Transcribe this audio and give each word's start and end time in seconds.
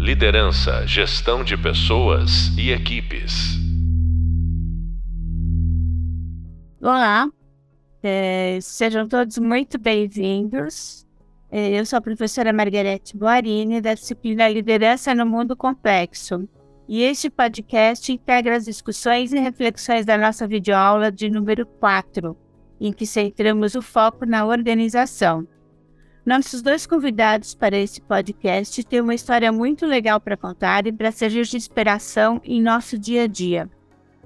Liderança, 0.00 0.86
gestão 0.86 1.44
de 1.44 1.58
pessoas 1.58 2.56
e 2.56 2.70
equipes. 2.70 3.58
Olá, 6.80 7.28
é, 8.02 8.58
sejam 8.62 9.06
todos 9.06 9.36
muito 9.36 9.78
bem-vindos. 9.78 11.06
É, 11.50 11.78
eu 11.78 11.84
sou 11.84 11.98
a 11.98 12.00
professora 12.00 12.50
Margarete 12.50 13.14
Boarini, 13.14 13.82
da 13.82 13.92
disciplina 13.92 14.48
Liderança 14.48 15.14
no 15.14 15.26
Mundo 15.26 15.54
Complexo. 15.54 16.48
E 16.88 17.02
este 17.02 17.28
podcast 17.28 18.10
integra 18.10 18.56
as 18.56 18.64
discussões 18.64 19.34
e 19.34 19.38
reflexões 19.38 20.06
da 20.06 20.16
nossa 20.16 20.48
videoaula 20.48 21.12
de 21.12 21.28
número 21.28 21.66
4, 21.66 22.34
em 22.80 22.90
que 22.90 23.04
centramos 23.04 23.74
o 23.74 23.82
foco 23.82 24.24
na 24.24 24.46
organização. 24.46 25.46
Nossos 26.24 26.60
dois 26.60 26.86
convidados 26.86 27.54
para 27.54 27.78
esse 27.78 28.00
podcast 28.00 28.84
têm 28.84 29.00
uma 29.00 29.14
história 29.14 29.50
muito 29.50 29.86
legal 29.86 30.20
para 30.20 30.36
contar 30.36 30.86
e 30.86 30.92
para 30.92 31.10
servir 31.10 31.46
de 31.46 31.56
inspiração 31.56 32.40
em 32.44 32.60
nosso 32.60 32.98
dia 32.98 33.22
a 33.22 33.26
dia. 33.26 33.70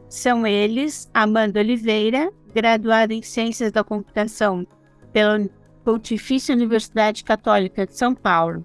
São 0.09 0.45
eles 0.45 1.09
Amanda 1.15 1.61
Oliveira, 1.61 2.33
graduada 2.53 3.15
em 3.15 3.23
Ciências 3.23 3.71
da 3.71 3.85
Computação 3.85 4.67
pela 5.13 5.49
Pontifícia 5.85 6.55
Universidade 6.55 7.23
Católica 7.23 7.87
de 7.87 7.97
São 7.97 8.13
Paulo. 8.13 8.65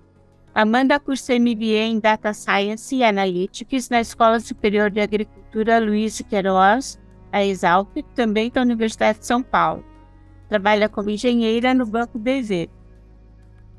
Amanda 0.54 1.00
cursa 1.00 1.38
MBA 1.38 1.86
em 1.86 2.00
Data 2.00 2.34
Science 2.34 2.96
e 2.96 3.04
Analytics 3.04 3.90
na 3.90 4.02
Escola 4.02 4.40
Superior 4.40 4.90
de 4.90 5.02
Agricultura 5.02 5.80
Luiz 5.80 6.20
Queiroz, 6.28 7.00
a 7.32 7.46
Exalc, 7.46 7.90
também 8.16 8.50
da 8.50 8.62
Universidade 8.62 9.20
de 9.20 9.28
São 9.28 9.44
Paulo. 9.44 9.86
Trabalha 10.48 10.90
como 10.90 11.12
engenheira 11.12 11.76
no 11.76 11.86
Banco 11.86 12.18
BV. 12.18 12.70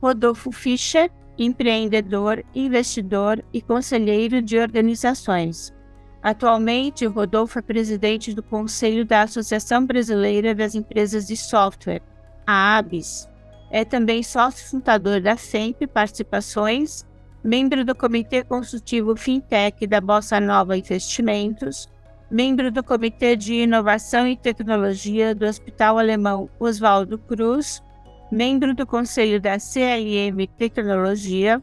Rodolfo 0.02 0.50
Fischer, 0.50 1.10
empreendedor, 1.38 2.44
investidor 2.54 3.44
e 3.52 3.60
conselheiro 3.60 4.40
de 4.40 4.58
organizações. 4.58 5.74
Atualmente, 6.22 7.06
Rodolfo 7.06 7.58
é 7.58 7.62
presidente 7.62 8.34
do 8.34 8.42
Conselho 8.42 9.04
da 9.04 9.22
Associação 9.22 9.86
Brasileira 9.86 10.54
das 10.54 10.74
Empresas 10.74 11.26
de 11.26 11.36
Software, 11.36 12.02
a 12.46 12.78
ABS. 12.78 13.28
É 13.70 13.84
também 13.84 14.22
sócio 14.22 14.68
fundador 14.68 15.20
da 15.20 15.36
SEMP 15.36 15.86
Participações, 15.86 17.06
membro 17.42 17.84
do 17.84 17.94
Comitê 17.94 18.42
Consultivo 18.42 19.16
Fintech 19.16 19.86
da 19.86 20.00
Bossa 20.00 20.40
Nova 20.40 20.76
Investimentos, 20.76 21.88
membro 22.30 22.70
do 22.70 22.82
Comitê 22.82 23.34
de 23.34 23.54
Inovação 23.54 24.26
e 24.26 24.36
Tecnologia 24.36 25.34
do 25.34 25.46
Hospital 25.46 25.98
Alemão 25.98 26.50
Oswaldo 26.58 27.18
Cruz 27.18 27.82
membro 28.30 28.74
do 28.74 28.86
Conselho 28.86 29.40
da 29.40 29.56
CRM 29.56 30.46
Tecnologia, 30.56 31.62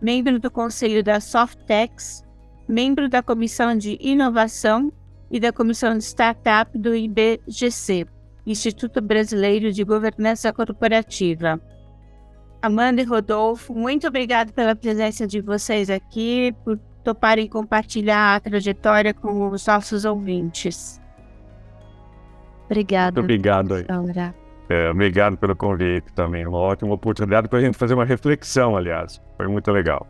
membro 0.00 0.38
do 0.38 0.50
Conselho 0.50 1.02
da 1.02 1.20
Softex, 1.20 2.24
membro 2.68 3.08
da 3.08 3.22
Comissão 3.22 3.76
de 3.76 3.98
Inovação 4.00 4.92
e 5.30 5.38
da 5.38 5.52
Comissão 5.52 5.96
de 5.96 6.04
Startup 6.04 6.76
do 6.78 6.94
IBGC, 6.94 8.06
Instituto 8.46 9.00
Brasileiro 9.00 9.72
de 9.72 9.84
Governança 9.84 10.52
Corporativa. 10.52 11.60
Amanda 12.62 13.02
e 13.02 13.04
Rodolfo, 13.04 13.74
muito 13.74 14.06
obrigado 14.06 14.52
pela 14.52 14.74
presença 14.74 15.26
de 15.26 15.40
vocês 15.40 15.90
aqui, 15.90 16.54
por 16.64 16.78
toparem 17.04 17.48
compartilhar 17.48 18.34
a 18.34 18.40
trajetória 18.40 19.14
com 19.14 19.48
os 19.48 19.66
nossos 19.66 20.04
ouvintes. 20.04 21.00
Obrigada. 22.64 23.20
Muito 23.20 23.32
obrigado 23.32 23.74
aí. 23.74 23.84
É, 24.68 24.90
obrigado 24.90 25.36
pelo 25.36 25.54
convite 25.54 26.12
também. 26.12 26.46
Uma 26.46 26.58
ótima 26.58 26.94
oportunidade 26.94 27.48
para 27.48 27.58
a 27.58 27.62
gente 27.62 27.78
fazer 27.78 27.94
uma 27.94 28.04
reflexão, 28.04 28.76
aliás. 28.76 29.20
Foi 29.36 29.46
muito 29.46 29.70
legal. 29.70 30.06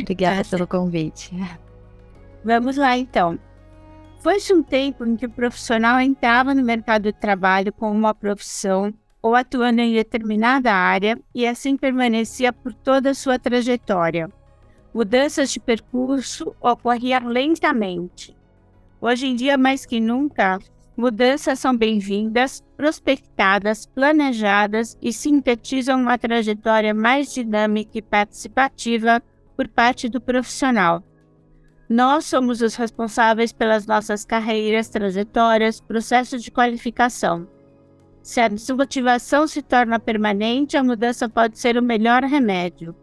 Obrigada 0.00 0.42
pelo 0.48 0.66
convite. 0.66 1.34
Vamos 2.44 2.76
lá, 2.76 2.96
então. 2.96 3.38
Foi-se 4.20 4.52
um 4.52 4.62
tempo 4.62 5.06
em 5.06 5.16
que 5.16 5.24
o 5.24 5.30
profissional 5.30 5.98
entrava 5.98 6.54
no 6.54 6.62
mercado 6.62 7.04
de 7.04 7.12
trabalho 7.12 7.72
com 7.72 7.90
uma 7.90 8.14
profissão 8.14 8.92
ou 9.22 9.34
atuando 9.34 9.80
em 9.80 9.94
determinada 9.94 10.72
área 10.72 11.18
e 11.34 11.46
assim 11.46 11.76
permanecia 11.76 12.52
por 12.52 12.72
toda 12.72 13.10
a 13.10 13.14
sua 13.14 13.38
trajetória. 13.38 14.30
Mudanças 14.92 15.50
de 15.50 15.60
percurso 15.60 16.54
ocorriam 16.60 17.26
lentamente. 17.28 18.36
Hoje 19.00 19.26
em 19.26 19.34
dia, 19.34 19.56
mais 19.56 19.86
que 19.86 20.00
nunca, 20.00 20.58
Mudanças 21.00 21.58
são 21.58 21.74
bem-vindas, 21.74 22.62
prospectadas, 22.76 23.86
planejadas 23.86 24.98
e 25.00 25.14
sintetizam 25.14 25.98
uma 25.98 26.18
trajetória 26.18 26.92
mais 26.92 27.32
dinâmica 27.32 27.92
e 27.96 28.02
participativa 28.02 29.22
por 29.56 29.66
parte 29.66 30.10
do 30.10 30.20
profissional. 30.20 31.02
Nós 31.88 32.26
somos 32.26 32.60
os 32.60 32.74
responsáveis 32.74 33.50
pelas 33.50 33.86
nossas 33.86 34.26
carreiras, 34.26 34.90
trajetórias, 34.90 35.80
processos 35.80 36.42
de 36.42 36.50
qualificação. 36.50 37.48
Se 38.22 38.38
a 38.38 38.48
desmotivação 38.48 39.46
se 39.46 39.62
torna 39.62 39.98
permanente, 39.98 40.76
a 40.76 40.84
mudança 40.84 41.30
pode 41.30 41.58
ser 41.58 41.78
o 41.78 41.82
melhor 41.82 42.24
remédio. 42.24 42.94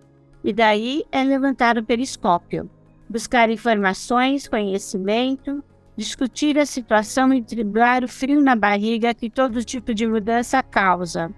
E 0.44 0.54
daí 0.54 1.04
é 1.12 1.24
levantar 1.24 1.80
o 1.80 1.84
periscópio, 1.84 2.70
buscar 3.10 3.50
informações, 3.50 4.48
conhecimento, 4.48 5.64
discutir 5.98 6.60
a 6.60 6.66
situação 6.66 7.34
e 7.34 7.42
driblar 7.42 8.04
o 8.04 8.08
frio 8.08 8.40
na 8.40 8.56
barriga 8.56 9.16
que 9.16 9.30
todo 9.30 9.64
tipo 9.64 9.94
de 9.96 10.06
mudança 10.06 10.62
causa. 10.62 11.34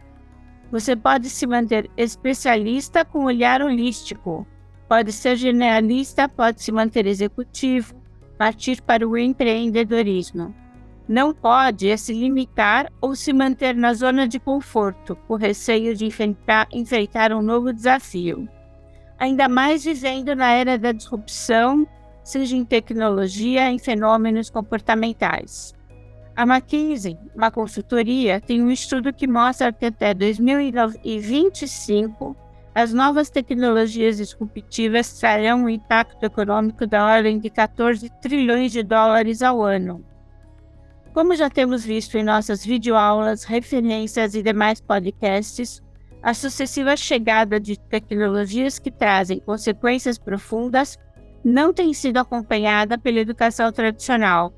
Você 0.70 0.96
pode 0.96 1.30
se 1.30 1.48
manter 1.48 1.90
especialista 1.96 3.06
com 3.06 3.24
olhar 3.24 3.62
holístico, 3.62 4.46
pode 4.88 5.14
ser 5.14 5.38
generalista, 5.38 6.28
pode 6.28 6.62
se 6.62 6.72
manter 6.72 7.08
executivo, 7.08 7.96
partir 8.38 8.82
para 8.82 9.08
o 9.08 9.18
empreendedorismo. 9.18 10.54
Não 11.08 11.34
pode 11.34 11.90
é 11.90 11.98
se 11.98 12.14
limitar 12.14 12.92
ou 13.02 13.16
se 13.16 13.34
manter 13.34 13.76
na 13.76 13.94
zona 13.94 14.28
de 14.28 14.40
conforto, 14.40 15.16
por 15.28 15.40
receio 15.40 15.96
de 15.96 16.06
enfrentar, 16.06 16.68
enfrentar 16.72 17.34
um 17.34 17.42
novo 17.42 17.74
desafio. 17.74 18.48
Ainda 19.18 19.50
mais 19.50 19.84
vivendo 19.84 20.36
na 20.36 20.52
era 20.52 20.78
da 20.78 20.92
disrupção 20.92 21.88
seja 22.24 22.56
em 22.56 22.66
tecnologia, 22.66 23.70
em 23.70 23.80
fenômenos 23.80 24.50
comportamentais. 24.50 25.74
A 26.36 26.44
McKinsey, 26.44 27.18
uma 27.36 27.52
consultoria, 27.52 28.40
tem 28.40 28.64
um 28.64 28.72
estudo 28.72 29.12
que 29.12 29.28
mostra 29.28 29.74
que 29.74 29.86
até 29.86 30.14
2025 30.14 32.38
as 32.74 32.94
novas 32.94 33.30
tecnologias 33.30 34.16
disruptivas 34.18 35.20
trarão 35.20 35.66
um 35.66 35.70
impacto 35.70 36.24
econômico 36.24 36.88
da 36.88 37.06
ordem 37.06 37.38
de 37.40 37.50
14 37.50 38.10
trilhões 38.22 38.72
de 38.72 38.82
dólares 38.84 39.42
ao 39.42 39.62
ano. 39.62 40.06
Como 41.14 41.36
já 41.36 41.50
temos 41.50 41.84
visto 41.84 42.18
em 42.18 42.24
nossas 42.24 42.64
videoaulas, 42.64 43.44
referências 43.44 44.34
e 44.36 44.42
demais 44.42 44.80
podcasts, 44.80 45.82
a 46.22 46.34
sucessiva 46.34 46.96
chegada 46.96 47.60
de 47.60 47.78
tecnologias 47.78 48.80
que 48.80 48.92
trazem 48.92 49.40
consequências 49.40 50.18
profundas 50.18 50.98
não 51.44 51.74
tem 51.74 51.94
sido 51.94 52.18
acompanhada 52.18 52.98
pela 52.98 53.20
educação 53.20 53.72
tradicional. 53.72 54.54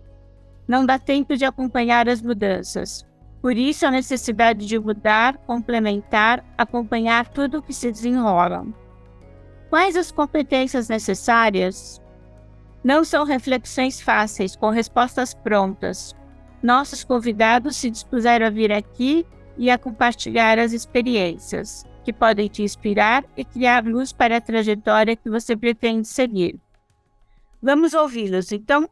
Não 0.68 0.86
dá 0.86 0.97
tempo 0.97 1.36
de 1.36 1.46
acompanhar 1.46 2.09
as 2.09 2.22
mudanças. 2.22 3.06
Por 3.42 3.58
isso, 3.58 3.86
a 3.86 3.92
necessidade 3.92 4.66
de 4.66 4.78
mudar, 4.80 5.38
complementar, 5.40 6.44
acompanhar 6.58 7.28
tudo 7.28 7.58
o 7.58 7.62
que 7.62 7.74
se 7.74 7.92
desenrola. 7.92 8.66
Quais 9.69 9.96
as 9.96 10.12
competências 10.12 10.90
necessárias? 10.90 12.02
Não 12.84 13.03
são 13.03 13.25
reflexões 13.25 14.02
fáceis, 14.02 14.56
com 14.56 14.69
respostas 14.69 15.34
prontas. 15.34 16.16
Nossos 16.62 17.03
convidados 17.03 17.75
se 17.75 17.90
dispuseram 17.90 18.46
a 18.46 18.50
vir 18.50 18.72
aqui 18.72 19.25
e 19.58 19.69
a 19.69 19.78
compartilhar 19.78 20.59
as 20.59 20.74
experiências, 20.74 21.84
que 22.03 22.13
podem 22.13 22.48
te 22.48 22.63
inspirar 22.63 23.24
e 23.36 23.44
criar 23.44 23.86
luz 23.86 24.12
para 24.12 24.38
a 24.38 24.42
trajetória 24.42 25.16
que 25.16 25.30
você 25.30 25.56
pretende 25.56 26.07
seguir. 26.07 26.60
Vamos 27.62 27.94
ouvi-los. 27.94 28.52
Então, 28.52 28.90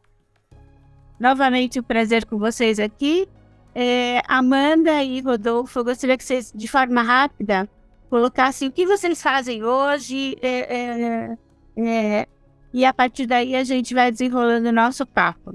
novamente, 1.18 1.78
o 1.78 1.82
um 1.82 1.84
prazer 1.84 2.24
com 2.24 2.38
vocês 2.38 2.78
aqui. 2.78 3.28
É, 3.74 4.22
Amanda 4.26 5.02
e 5.02 5.20
Rodolfo, 5.20 5.78
eu 5.78 5.84
gostaria 5.84 6.16
que 6.16 6.24
vocês, 6.24 6.52
de 6.54 6.66
forma 6.68 7.02
rápida, 7.02 7.68
colocassem 8.08 8.68
o 8.68 8.72
que 8.72 8.86
vocês 8.86 9.22
fazem 9.22 9.64
hoje. 9.64 10.36
É, 10.40 10.76
é, 10.76 11.36
é 11.76 12.28
e 12.72 12.84
a 12.84 12.92
partir 12.92 13.26
daí 13.26 13.56
a 13.56 13.64
gente 13.64 13.94
vai 13.94 14.10
desenrolando 14.12 14.68
o 14.68 14.72
nosso 14.72 15.04
papo. 15.04 15.54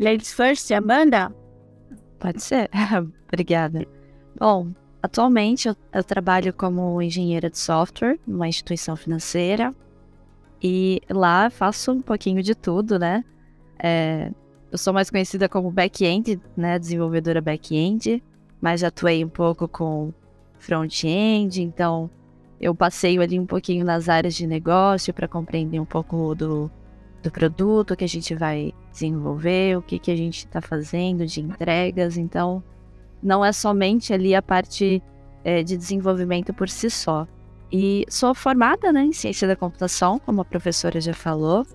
Ladies 0.00 0.32
first, 0.32 0.70
Amanda? 0.72 1.32
Pode 2.18 2.42
ser. 2.42 2.68
Obrigada. 3.28 3.86
Bom, 4.38 4.72
atualmente 5.00 5.68
eu, 5.68 5.76
eu 5.92 6.02
trabalho 6.02 6.52
como 6.52 7.00
engenheira 7.00 7.48
de 7.48 7.58
software 7.58 8.18
numa 8.26 8.48
instituição 8.48 8.96
financeira. 8.96 9.72
E 10.66 11.02
lá 11.10 11.50
faço 11.50 11.92
um 11.92 12.00
pouquinho 12.00 12.42
de 12.42 12.54
tudo, 12.54 12.98
né? 12.98 13.22
É, 13.78 14.32
eu 14.72 14.78
sou 14.78 14.94
mais 14.94 15.10
conhecida 15.10 15.46
como 15.46 15.70
back-end, 15.70 16.40
né? 16.56 16.78
Desenvolvedora 16.78 17.42
back-end, 17.42 18.22
mas 18.62 18.80
já 18.80 18.88
atuei 18.88 19.22
um 19.22 19.28
pouco 19.28 19.68
com 19.68 20.10
front-end, 20.58 21.60
então 21.60 22.08
eu 22.58 22.74
passeio 22.74 23.20
ali 23.20 23.38
um 23.38 23.44
pouquinho 23.44 23.84
nas 23.84 24.08
áreas 24.08 24.34
de 24.34 24.46
negócio 24.46 25.12
para 25.12 25.28
compreender 25.28 25.78
um 25.78 25.84
pouco 25.84 26.34
do, 26.34 26.70
do 27.22 27.30
produto 27.30 27.94
que 27.94 28.04
a 28.04 28.08
gente 28.08 28.34
vai 28.34 28.72
desenvolver, 28.90 29.76
o 29.76 29.82
que, 29.82 29.98
que 29.98 30.10
a 30.10 30.16
gente 30.16 30.46
está 30.46 30.62
fazendo 30.62 31.26
de 31.26 31.42
entregas. 31.42 32.16
Então, 32.16 32.64
não 33.22 33.44
é 33.44 33.52
somente 33.52 34.14
ali 34.14 34.34
a 34.34 34.40
parte 34.40 35.02
é, 35.44 35.62
de 35.62 35.76
desenvolvimento 35.76 36.54
por 36.54 36.70
si 36.70 36.88
só. 36.88 37.28
E 37.72 38.04
sou 38.08 38.34
formada 38.34 38.92
né, 38.92 39.04
em 39.04 39.12
ciência 39.12 39.48
da 39.48 39.56
computação, 39.56 40.18
como 40.18 40.40
a 40.40 40.44
professora 40.44 41.00
já 41.00 41.12
falou, 41.12 41.66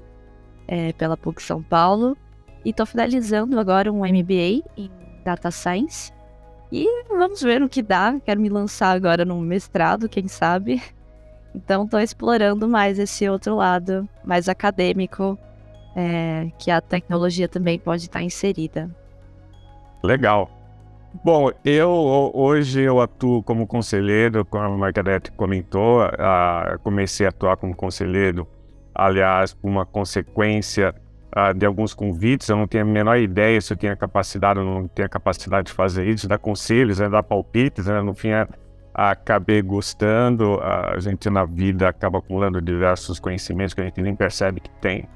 é, 0.68 0.94
pela 0.94 1.18
PUC 1.18 1.42
São 1.42 1.62
Paulo, 1.62 2.18
e 2.64 2.70
estou 2.70 2.86
finalizando 2.86 3.60
agora 3.60 3.92
um 3.92 4.00
MBA 4.00 4.64
em 4.78 4.92
Data 5.24 5.52
Science. 5.52 6.12
E 6.72 6.86
vamos 7.10 7.42
ver 7.42 7.64
o 7.64 7.70
que 7.70 7.82
dá. 7.82 8.20
Quero 8.24 8.40
me 8.40 8.50
lançar 8.50 8.96
agora 8.96 9.26
no 9.26 9.40
mestrado, 9.42 10.08
quem 10.08 10.28
sabe. 10.28 10.82
Então 11.54 11.86
estou 11.86 12.00
explorando 12.00 12.68
mais 12.68 13.00
esse 13.00 13.28
outro 13.28 13.56
lado, 13.56 14.08
mais 14.24 14.48
acadêmico, 14.48 15.38
é, 15.96 16.52
que 16.60 16.70
a 16.70 16.80
tecnologia 16.80 17.48
também 17.48 17.80
pode 17.80 18.04
estar 18.04 18.22
inserida. 18.22 18.90
Legal. 20.04 20.59
Bom, 21.12 21.50
eu 21.66 21.90
hoje 22.36 22.82
eu 22.82 23.02
atuo 23.02 23.42
como 23.42 23.66
conselheiro, 23.66 24.46
como 24.46 24.64
a 24.64 24.70
Margarete 24.70 25.32
comentou, 25.32 26.02
comecei 26.84 27.26
a 27.26 27.30
atuar 27.30 27.58
como 27.58 27.76
conselheiro, 27.76 28.48
aliás, 28.94 29.54
por 29.54 29.70
uma 29.70 29.86
consequência 29.86 30.94
de 31.58 31.66
alguns 31.66 31.94
convites, 31.96 32.48
eu 32.48 32.56
não 32.56 32.68
tinha 32.68 32.84
a 32.84 32.86
menor 32.86 33.18
ideia 33.18 33.60
se 33.60 33.74
eu 33.74 33.78
tinha 33.78 33.96
capacidade 33.96 34.60
ou 34.60 34.66
não 34.66 34.88
tinha 34.88 35.10
capacidade 35.10 35.68
de 35.68 35.74
fazer 35.74 36.08
isso, 36.08 36.28
dar 36.28 36.38
conselhos, 36.38 37.00
né, 37.00 37.10
dar 37.10 37.24
palpites, 37.24 37.88
né, 37.88 38.02
no 38.02 38.14
fim 38.14 38.30
acabei 38.94 39.62
gostando, 39.62 40.60
a 40.62 41.00
gente 41.00 41.30
na 41.30 41.44
vida 41.44 41.88
acaba 41.90 42.20
acumulando 42.20 42.62
diversos 42.62 43.20
conhecimentos 43.20 43.74
que 43.74 43.82
a 43.82 43.86
gente 43.86 44.02
nem 44.02 44.16
percebe 44.16 44.60
que 44.60 44.70
tem. 44.80 45.08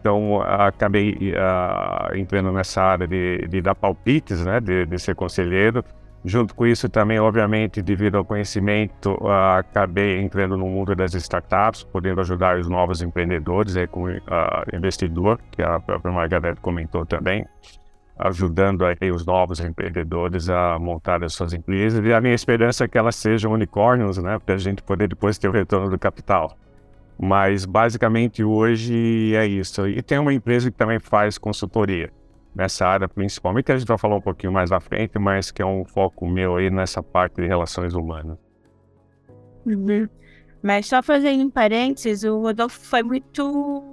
Então, 0.00 0.40
acabei 0.42 1.12
uh, 1.12 2.16
entrando 2.16 2.52
nessa 2.52 2.82
área 2.82 3.06
de, 3.06 3.46
de 3.48 3.60
dar 3.60 3.74
palpites, 3.74 4.44
né, 4.44 4.60
de, 4.60 4.86
de 4.86 4.98
ser 4.98 5.14
conselheiro, 5.14 5.84
Junto 6.24 6.54
com 6.54 6.66
isso 6.66 6.88
também, 6.88 7.20
obviamente, 7.20 7.80
devido 7.80 8.16
ao 8.16 8.24
conhecimento, 8.24 9.12
uh, 9.20 9.58
acabei 9.58 10.20
entrando 10.20 10.56
no 10.56 10.66
mundo 10.66 10.94
das 10.94 11.14
startups, 11.14 11.84
podendo 11.84 12.20
ajudar 12.20 12.58
os 12.58 12.68
novos 12.68 13.00
empreendedores 13.00 13.76
aí 13.76 13.86
como 13.86 14.08
uh, 14.08 14.18
investidor, 14.72 15.38
que 15.52 15.62
a 15.62 15.78
própria 15.78 16.12
Margareth 16.12 16.56
comentou 16.60 17.06
também, 17.06 17.46
ajudando 18.18 18.84
aí 18.84 19.12
os 19.12 19.24
novos 19.24 19.60
empreendedores 19.60 20.50
a 20.50 20.76
montar 20.78 21.22
as 21.22 21.34
suas 21.34 21.54
empresas. 21.54 22.04
E 22.04 22.12
a 22.12 22.20
minha 22.20 22.34
esperança 22.34 22.84
é 22.84 22.88
que 22.88 22.98
elas 22.98 23.14
sejam 23.14 23.52
unicórnios, 23.52 24.18
né, 24.18 24.40
para 24.44 24.56
a 24.56 24.58
gente 24.58 24.82
poder 24.82 25.08
depois 25.08 25.38
ter 25.38 25.48
o 25.48 25.52
retorno 25.52 25.88
do 25.88 25.98
capital. 25.98 26.58
Mas 27.20 27.64
basicamente 27.64 28.44
hoje 28.44 29.34
é 29.34 29.46
isso. 29.46 29.86
E 29.88 30.00
tem 30.02 30.18
uma 30.18 30.32
empresa 30.32 30.70
que 30.70 30.76
também 30.76 31.00
faz 31.00 31.36
consultoria 31.36 32.12
nessa 32.54 32.86
área 32.86 33.08
principalmente, 33.08 33.66
que 33.66 33.72
a 33.72 33.78
gente 33.78 33.86
vai 33.86 33.98
falar 33.98 34.16
um 34.16 34.20
pouquinho 34.20 34.52
mais 34.52 34.72
à 34.72 34.80
frente, 34.80 35.18
mas 35.18 35.50
que 35.50 35.62
é 35.62 35.66
um 35.66 35.84
foco 35.84 36.26
meu 36.26 36.56
aí 36.56 36.70
nessa 36.70 37.02
parte 37.02 37.40
de 37.40 37.46
relações 37.46 37.94
humanas. 37.94 38.36
Uhum. 39.64 40.08
Mas 40.62 40.86
só 40.86 41.02
fazendo 41.02 41.44
um 41.44 41.50
parênteses, 41.50 42.24
o 42.24 42.40
Rodolfo 42.40 42.80
foi 42.80 43.02
muito 43.02 43.84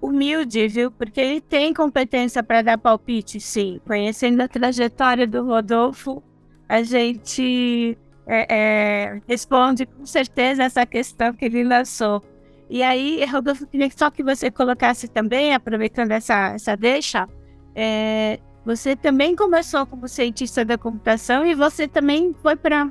humilde, 0.00 0.66
viu? 0.68 0.90
Porque 0.90 1.20
ele 1.20 1.40
tem 1.40 1.74
competência 1.74 2.42
para 2.42 2.62
dar 2.62 2.78
palpite, 2.78 3.40
sim. 3.40 3.80
Conhecendo 3.86 4.40
a 4.40 4.48
trajetória 4.48 5.26
do 5.26 5.44
Rodolfo, 5.44 6.22
a 6.68 6.82
gente 6.82 7.98
é, 8.26 8.46
é, 8.54 9.20
responde 9.28 9.84
com 9.86 10.06
certeza 10.06 10.64
essa 10.64 10.86
questão 10.86 11.34
que 11.34 11.44
ele 11.44 11.64
lançou. 11.64 12.22
E 12.68 12.82
aí, 12.82 13.24
Rodolfo, 13.26 13.66
queria 13.66 13.90
só 13.94 14.10
que 14.10 14.22
você 14.22 14.50
colocasse 14.50 15.08
também, 15.08 15.54
aproveitando 15.54 16.12
essa, 16.12 16.54
essa 16.54 16.76
deixa, 16.76 17.28
é, 17.74 18.38
você 18.64 18.96
também 18.96 19.36
começou 19.36 19.84
como 19.86 20.08
cientista 20.08 20.64
da 20.64 20.78
computação 20.78 21.44
e 21.44 21.54
você 21.54 21.86
também 21.86 22.34
foi 22.42 22.56
para 22.56 22.90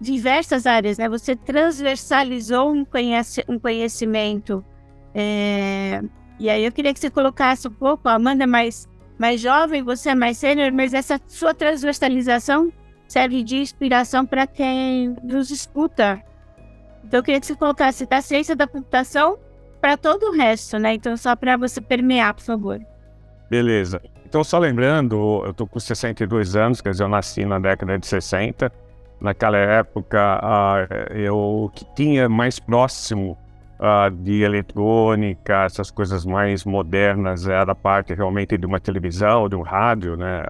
diversas 0.00 0.66
áreas, 0.66 0.96
né? 0.96 1.08
Você 1.08 1.36
transversalizou 1.36 2.72
um, 2.72 2.84
conhece, 2.84 3.44
um 3.46 3.58
conhecimento. 3.58 4.64
É, 5.14 6.02
e 6.38 6.48
aí 6.48 6.64
eu 6.64 6.72
queria 6.72 6.94
que 6.94 7.00
você 7.00 7.10
colocasse 7.10 7.68
um 7.68 7.72
pouco, 7.72 8.08
a 8.08 8.14
Amanda 8.14 8.44
é 8.44 8.46
mais, 8.46 8.88
mais 9.18 9.40
jovem, 9.40 9.82
você 9.82 10.10
é 10.10 10.14
mais 10.14 10.38
sênior, 10.38 10.72
mas 10.72 10.94
essa 10.94 11.20
sua 11.26 11.52
transversalização 11.52 12.72
serve 13.06 13.42
de 13.42 13.56
inspiração 13.58 14.24
para 14.24 14.46
quem 14.46 15.14
nos 15.22 15.50
escuta. 15.50 16.22
Então 17.10 17.18
eu 17.18 17.24
queria 17.24 17.40
que 17.40 17.46
você 17.46 17.56
colocasse 17.56 18.06
da 18.06 18.22
ciência 18.22 18.54
da 18.54 18.68
computação 18.68 19.36
para 19.80 19.96
todo 19.96 20.28
o 20.28 20.32
resto, 20.32 20.78
né? 20.78 20.94
Então 20.94 21.16
só 21.16 21.34
para 21.34 21.56
você 21.56 21.80
permear, 21.80 22.32
por 22.34 22.44
favor. 22.44 22.78
Beleza. 23.50 24.00
Então, 24.24 24.44
só 24.44 24.60
lembrando, 24.60 25.42
eu 25.44 25.52
tô 25.52 25.66
com 25.66 25.80
62 25.80 26.54
anos, 26.54 26.80
quer 26.80 26.90
dizer, 26.90 27.02
eu 27.02 27.08
nasci 27.08 27.44
na 27.44 27.58
década 27.58 27.98
de 27.98 28.06
60. 28.06 28.72
Naquela 29.20 29.56
época, 29.56 30.40
eu 31.10 31.68
que 31.74 31.84
tinha 31.96 32.28
mais 32.28 32.60
próximo 32.60 33.36
de 34.22 34.42
eletrônica, 34.42 35.64
essas 35.64 35.90
coisas 35.90 36.24
mais 36.24 36.64
modernas, 36.64 37.48
era 37.48 37.74
parte 37.74 38.14
realmente 38.14 38.56
de 38.56 38.64
uma 38.64 38.78
televisão, 38.78 39.48
de 39.48 39.56
um 39.56 39.62
rádio, 39.62 40.16
né? 40.16 40.44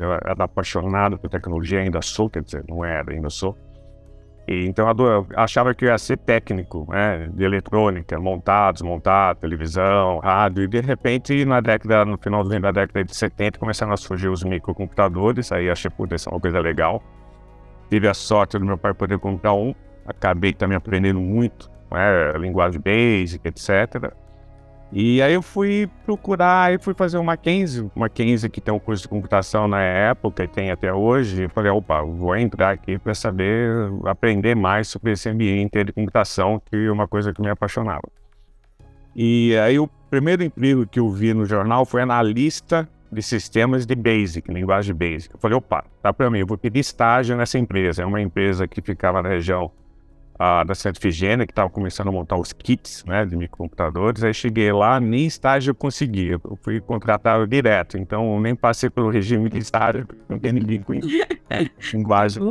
Eu 0.00 0.12
era 0.14 0.44
apaixonado 0.44 1.18
por 1.18 1.28
tecnologia, 1.28 1.80
ainda 1.80 2.00
sou, 2.00 2.30
quer 2.30 2.42
dizer, 2.42 2.64
não 2.66 2.82
era, 2.82 3.12
ainda 3.12 3.28
sou. 3.28 3.54
E, 4.48 4.64
então 4.66 4.88
eu 4.88 5.26
achava 5.34 5.74
que 5.74 5.84
eu 5.84 5.88
ia 5.88 5.98
ser 5.98 6.16
técnico 6.18 6.86
né, 6.88 7.28
de 7.32 7.42
eletrônica, 7.42 8.18
montar, 8.18 8.72
desmontar, 8.72 9.34
televisão, 9.36 10.20
rádio, 10.20 10.62
e 10.62 10.68
de 10.68 10.80
repente, 10.80 11.44
na 11.44 11.60
década, 11.60 12.04
no 12.04 12.16
final 12.16 12.44
da 12.44 12.70
década 12.70 13.04
de 13.04 13.14
70, 13.14 13.58
começaram 13.58 13.92
a 13.92 13.96
surgir 13.96 14.28
os 14.28 14.44
microcomputadores, 14.44 15.50
aí 15.50 15.68
achei, 15.68 15.90
que 15.90 16.14
isso 16.14 16.28
é 16.28 16.32
uma 16.32 16.40
coisa 16.40 16.60
legal. 16.60 17.02
Tive 17.90 18.06
a 18.08 18.14
sorte 18.14 18.58
do 18.58 18.64
meu 18.64 18.78
pai 18.78 18.94
poder 18.94 19.18
comprar 19.18 19.52
um, 19.52 19.74
acabei 20.06 20.52
também 20.52 20.76
aprendendo 20.76 21.20
muito, 21.20 21.68
né, 21.90 22.32
linguagem 22.38 22.80
basic, 22.80 23.46
etc. 23.48 24.12
E 24.98 25.20
aí 25.20 25.34
eu 25.34 25.42
fui 25.42 25.90
procurar, 26.06 26.72
e 26.72 26.78
fui 26.78 26.94
fazer 26.94 27.18
uma 27.18 27.24
Mackenzie, 27.24 27.82
uma 27.82 28.06
Mackenzie 28.06 28.48
que 28.48 28.62
tem 28.62 28.72
um 28.72 28.78
curso 28.78 29.02
de 29.02 29.08
computação 29.08 29.68
na 29.68 29.82
época 29.82 30.42
e 30.42 30.48
tem 30.48 30.70
até 30.70 30.90
hoje. 30.90 31.42
Eu 31.42 31.50
falei, 31.50 31.70
opa, 31.70 32.00
vou 32.00 32.34
entrar 32.34 32.70
aqui 32.70 32.98
para 32.98 33.12
saber, 33.12 33.90
aprender 34.06 34.54
mais 34.54 34.88
sobre 34.88 35.12
esse 35.12 35.28
ambiente 35.28 35.84
de 35.84 35.92
computação, 35.92 36.58
que 36.64 36.86
é 36.86 36.90
uma 36.90 37.06
coisa 37.06 37.30
que 37.30 37.42
me 37.42 37.50
apaixonava. 37.50 38.08
E 39.14 39.54
aí 39.58 39.78
o 39.78 39.86
primeiro 40.08 40.42
emprego 40.42 40.86
que 40.86 40.98
eu 40.98 41.10
vi 41.10 41.34
no 41.34 41.44
jornal 41.44 41.84
foi 41.84 42.00
analista 42.00 42.88
de 43.12 43.20
sistemas 43.20 43.84
de 43.84 43.94
Basic, 43.94 44.50
linguagem 44.50 44.94
Basic. 44.94 45.34
Eu 45.34 45.38
falei, 45.38 45.58
opa, 45.58 45.84
tá 46.00 46.10
para 46.10 46.30
mim, 46.30 46.38
eu 46.38 46.46
vou 46.46 46.56
pedir 46.56 46.80
estágio 46.80 47.36
nessa 47.36 47.58
empresa. 47.58 48.02
É 48.02 48.06
uma 48.06 48.22
empresa 48.22 48.66
que 48.66 48.80
ficava 48.80 49.20
na 49.20 49.28
região 49.28 49.70
da 50.38 50.74
Santa 50.74 50.98
Efigênia, 50.98 51.46
que 51.46 51.52
estava 51.52 51.70
começando 51.70 52.08
a 52.08 52.12
montar 52.12 52.36
os 52.36 52.52
kits 52.52 53.04
né, 53.06 53.24
de 53.24 53.36
microcomputadores. 53.36 54.22
Aí 54.22 54.34
cheguei 54.34 54.72
lá, 54.72 55.00
nem 55.00 55.26
estágio 55.26 55.70
eu 55.70 55.74
consegui. 55.74 56.28
Eu 56.28 56.58
fui 56.62 56.80
contratado 56.80 57.46
direto, 57.46 57.96
então 57.98 58.38
nem 58.40 58.54
passei 58.54 58.90
pelo 58.90 59.10
regime 59.10 59.48
de 59.48 59.58
estágio, 59.58 60.06
não 60.28 60.38
tem 60.38 60.52
ninguém 60.52 60.82
com 60.82 60.92
linguagem 61.92 62.42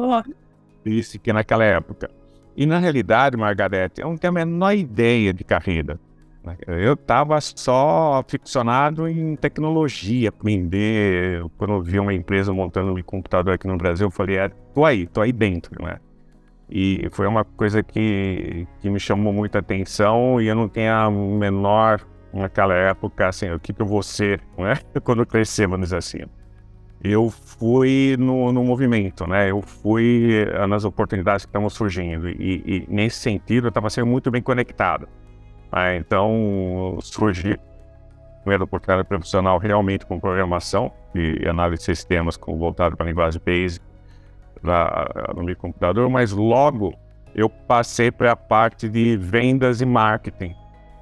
isso 0.85 1.19
que 1.19 1.33
naquela 1.33 1.63
época. 1.63 2.09
E 2.55 2.65
na 2.65 2.79
realidade, 2.79 3.35
Margarete, 3.35 4.01
eu 4.01 4.07
não 4.07 4.17
tenho 4.17 4.31
a 4.31 4.33
menor 4.33 4.73
ideia 4.73 5.33
de 5.33 5.43
carreira. 5.43 5.99
Né. 6.43 6.55
Eu 6.67 6.93
estava 6.93 7.39
só 7.41 8.23
ficcionado 8.27 9.07
em 9.07 9.35
tecnologia, 9.35 10.29
aprender. 10.29 11.43
Quando 11.57 11.73
eu 11.73 11.81
vi 11.81 11.99
uma 11.99 12.13
empresa 12.13 12.53
montando 12.53 12.93
um 12.93 13.03
computador 13.03 13.55
aqui 13.55 13.67
no 13.67 13.77
Brasil, 13.77 14.07
eu 14.07 14.11
falei, 14.11 14.37
é, 14.37 14.49
tô 14.73 14.85
aí, 14.85 15.07
tô 15.07 15.21
aí 15.21 15.33
dentro, 15.33 15.83
né? 15.83 15.97
E 16.69 17.07
foi 17.11 17.27
uma 17.27 17.43
coisa 17.43 17.83
que, 17.83 18.67
que 18.79 18.89
me 18.89 18.99
chamou 18.99 19.31
muita 19.31 19.59
atenção 19.59 20.41
e 20.41 20.47
eu 20.47 20.55
não 20.55 20.67
tinha 20.67 21.03
a 21.03 21.11
menor, 21.11 22.01
naquela 22.33 22.73
época, 22.73 23.27
assim, 23.27 23.49
o 23.51 23.59
que, 23.59 23.73
que 23.73 23.81
eu 23.81 23.85
vou 23.85 24.03
ser, 24.03 24.41
né? 24.57 24.77
Quando 25.03 25.25
crescer, 25.25 25.67
vamos 25.67 25.87
dizer 25.87 25.97
assim. 25.97 26.19
Eu 27.03 27.29
fui 27.29 28.15
no, 28.17 28.51
no 28.51 28.63
movimento, 28.63 29.27
né? 29.27 29.51
Eu 29.51 29.61
fui 29.61 30.47
eh, 30.47 30.65
nas 30.65 30.85
oportunidades 30.85 31.45
que 31.45 31.49
estavam 31.49 31.69
surgindo 31.69 32.27
e, 32.27 32.63
e 32.65 32.85
nesse 32.89 33.17
sentido 33.17 33.67
eu 33.67 33.69
estava 33.69 33.89
sendo 33.89 34.07
muito 34.07 34.31
bem 34.31 34.41
conectado. 34.41 35.07
Né? 35.71 35.97
Então, 35.97 36.97
surgiu 37.01 37.57
primeira 38.41 38.63
oportunidade 38.63 39.07
profissional 39.07 39.57
realmente 39.57 40.05
com 40.05 40.19
programação 40.19 40.91
e 41.13 41.47
análise 41.47 41.79
de 41.79 41.85
sistemas 41.85 42.37
com, 42.37 42.57
voltado 42.57 42.95
para 42.95 43.05
a 43.05 43.09
linguagem 43.09 43.41
Basic 43.43 43.83
no 45.35 45.43
meu 45.43 45.55
computador, 45.55 46.09
mas 46.09 46.31
logo 46.31 46.93
eu 47.33 47.49
passei 47.49 48.11
para 48.11 48.31
a 48.31 48.35
parte 48.35 48.87
de 48.87 49.17
vendas 49.17 49.81
e 49.81 49.85
marketing, 49.85 50.55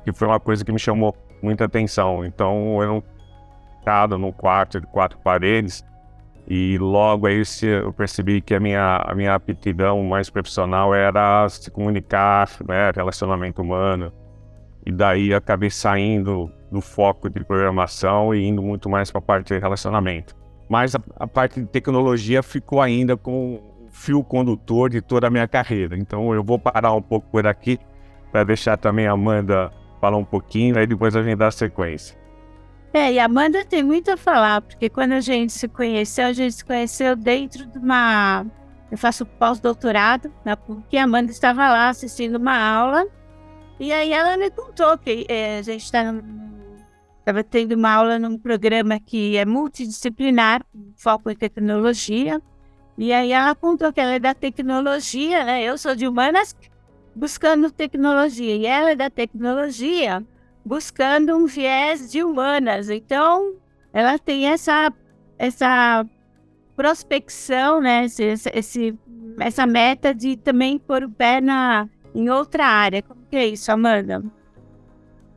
que 0.03 0.11
foi 0.11 0.27
uma 0.27 0.39
coisa 0.39 0.65
que 0.65 0.71
me 0.71 0.79
chamou 0.79 1.15
muita 1.41 1.65
atenção. 1.65 2.25
Então, 2.25 2.81
eu 2.81 2.87
não 2.87 3.03
estava 3.79 4.17
num 4.17 4.31
quarto 4.31 4.79
de 4.79 4.87
quatro 4.87 5.19
paredes, 5.19 5.85
E 6.47 6.77
logo 6.77 7.25
aí 7.25 7.41
eu 7.61 7.93
percebi 7.93 8.41
que 8.41 8.53
a 8.53 8.59
minha, 8.59 8.97
a 8.97 9.15
minha 9.15 9.33
aptidão 9.33 10.03
mais 10.03 10.29
profissional 10.29 10.93
era 10.93 11.47
se 11.47 11.71
comunicar, 11.71 12.49
né, 12.67 12.91
relacionamento 12.93 13.61
humano. 13.61 14.11
E 14.85 14.91
daí 14.91 15.33
acabei 15.33 15.69
saindo 15.69 16.51
do 16.69 16.81
foco 16.81 17.29
de 17.29 17.43
programação 17.45 18.35
e 18.35 18.45
indo 18.45 18.61
muito 18.61 18.89
mais 18.89 19.09
para 19.09 19.19
a 19.19 19.21
parte 19.21 19.53
de 19.53 19.59
relacionamento. 19.59 20.35
Mas 20.73 20.95
a, 20.95 20.99
a, 21.17 21.27
parte 21.27 21.61
de 21.61 21.67
tecnologia 21.67 22.41
ficou 22.41 22.81
ainda 22.81 23.15
com 23.15 23.57
o 23.57 23.87
fio 23.91 24.23
condutor 24.23 24.89
de 24.89 25.01
toda 25.01 25.27
a 25.27 25.29
minha 25.29 25.47
carreira. 25.47 25.95
Então 25.95 26.33
eu 26.33 26.43
vou 26.43 26.57
parar 26.57 26.93
um 26.93 27.01
pouco 27.01 27.29
por 27.29 27.45
aqui 27.45 27.77
para 28.31 28.43
deixar 28.43 28.75
também 28.75 29.05
a 29.05 29.11
Amanda 29.11 29.71
falar 30.01 30.17
um 30.17 30.25
pouquinho, 30.25 30.75
aí 30.75 30.87
depois 30.87 31.15
a 31.15 31.21
gente 31.21 31.35
dá 31.35 31.45
a 31.45 31.51
sequência. 31.51 32.17
É, 32.91 33.13
e 33.13 33.19
a 33.19 33.25
Amanda 33.25 33.63
tem 33.63 33.83
muito 33.83 34.09
a 34.09 34.17
falar, 34.17 34.61
porque 34.61 34.89
quando 34.89 35.11
a 35.11 35.19
gente 35.19 35.53
se 35.53 35.67
conheceu, 35.67 36.25
a 36.25 36.33
gente 36.33 36.55
se 36.55 36.65
conheceu 36.65 37.15
dentro 37.15 37.67
de 37.67 37.77
uma. 37.77 38.43
Eu 38.89 38.97
faço 38.97 39.27
pós-doutorado, 39.27 40.33
né, 40.43 40.55
porque 40.55 40.97
a 40.97 41.03
Amanda 41.03 41.29
estava 41.29 41.69
lá 41.69 41.89
assistindo 41.89 42.37
uma 42.37 42.57
aula, 42.57 43.05
e 43.79 43.93
aí 43.93 44.11
ela 44.11 44.37
me 44.37 44.49
contou 44.49 44.97
que 44.97 45.27
é, 45.29 45.59
a 45.59 45.61
gente 45.61 45.91
estava 47.23 47.41
tendo 47.41 47.73
uma 47.73 47.89
aula 47.89 48.19
num 48.19 48.37
programa 48.37 48.99
que 48.99 49.37
é 49.37 49.45
multidisciplinar, 49.45 50.61
foco 50.97 51.29
em 51.29 51.35
tecnologia, 51.35 52.41
e 52.97 53.13
aí 53.13 53.31
ela 53.31 53.55
contou 53.55 53.93
que 53.93 54.01
ela 54.01 54.11
é 54.11 54.19
da 54.19 54.33
tecnologia, 54.33 55.45
né? 55.45 55.63
Eu 55.63 55.77
sou 55.77 55.95
de 55.95 56.05
humanas 56.05 56.53
buscando 57.15 57.71
tecnologia, 57.71 58.55
e 58.55 58.65
ela 58.65 58.91
é 58.91 58.95
da 58.95 59.09
tecnologia 59.09 60.23
buscando 60.65 61.35
um 61.35 61.45
viés 61.45 62.11
de 62.11 62.21
humanas. 62.21 62.89
Então, 62.89 63.55
ela 63.93 64.19
tem 64.19 64.47
essa, 64.47 64.91
essa 65.37 66.05
prospecção, 66.75 67.79
né? 67.79 68.03
Esse, 68.05 68.51
esse, 68.53 68.99
essa 69.39 69.65
meta 69.65 70.13
de 70.13 70.35
também 70.35 70.77
pôr 70.77 71.03
o 71.03 71.09
pé 71.09 71.39
na, 71.39 71.87
em 72.13 72.29
outra 72.29 72.65
área. 72.65 73.01
Como 73.01 73.25
que 73.29 73.37
é 73.37 73.47
isso, 73.47 73.71
Amanda? 73.71 74.21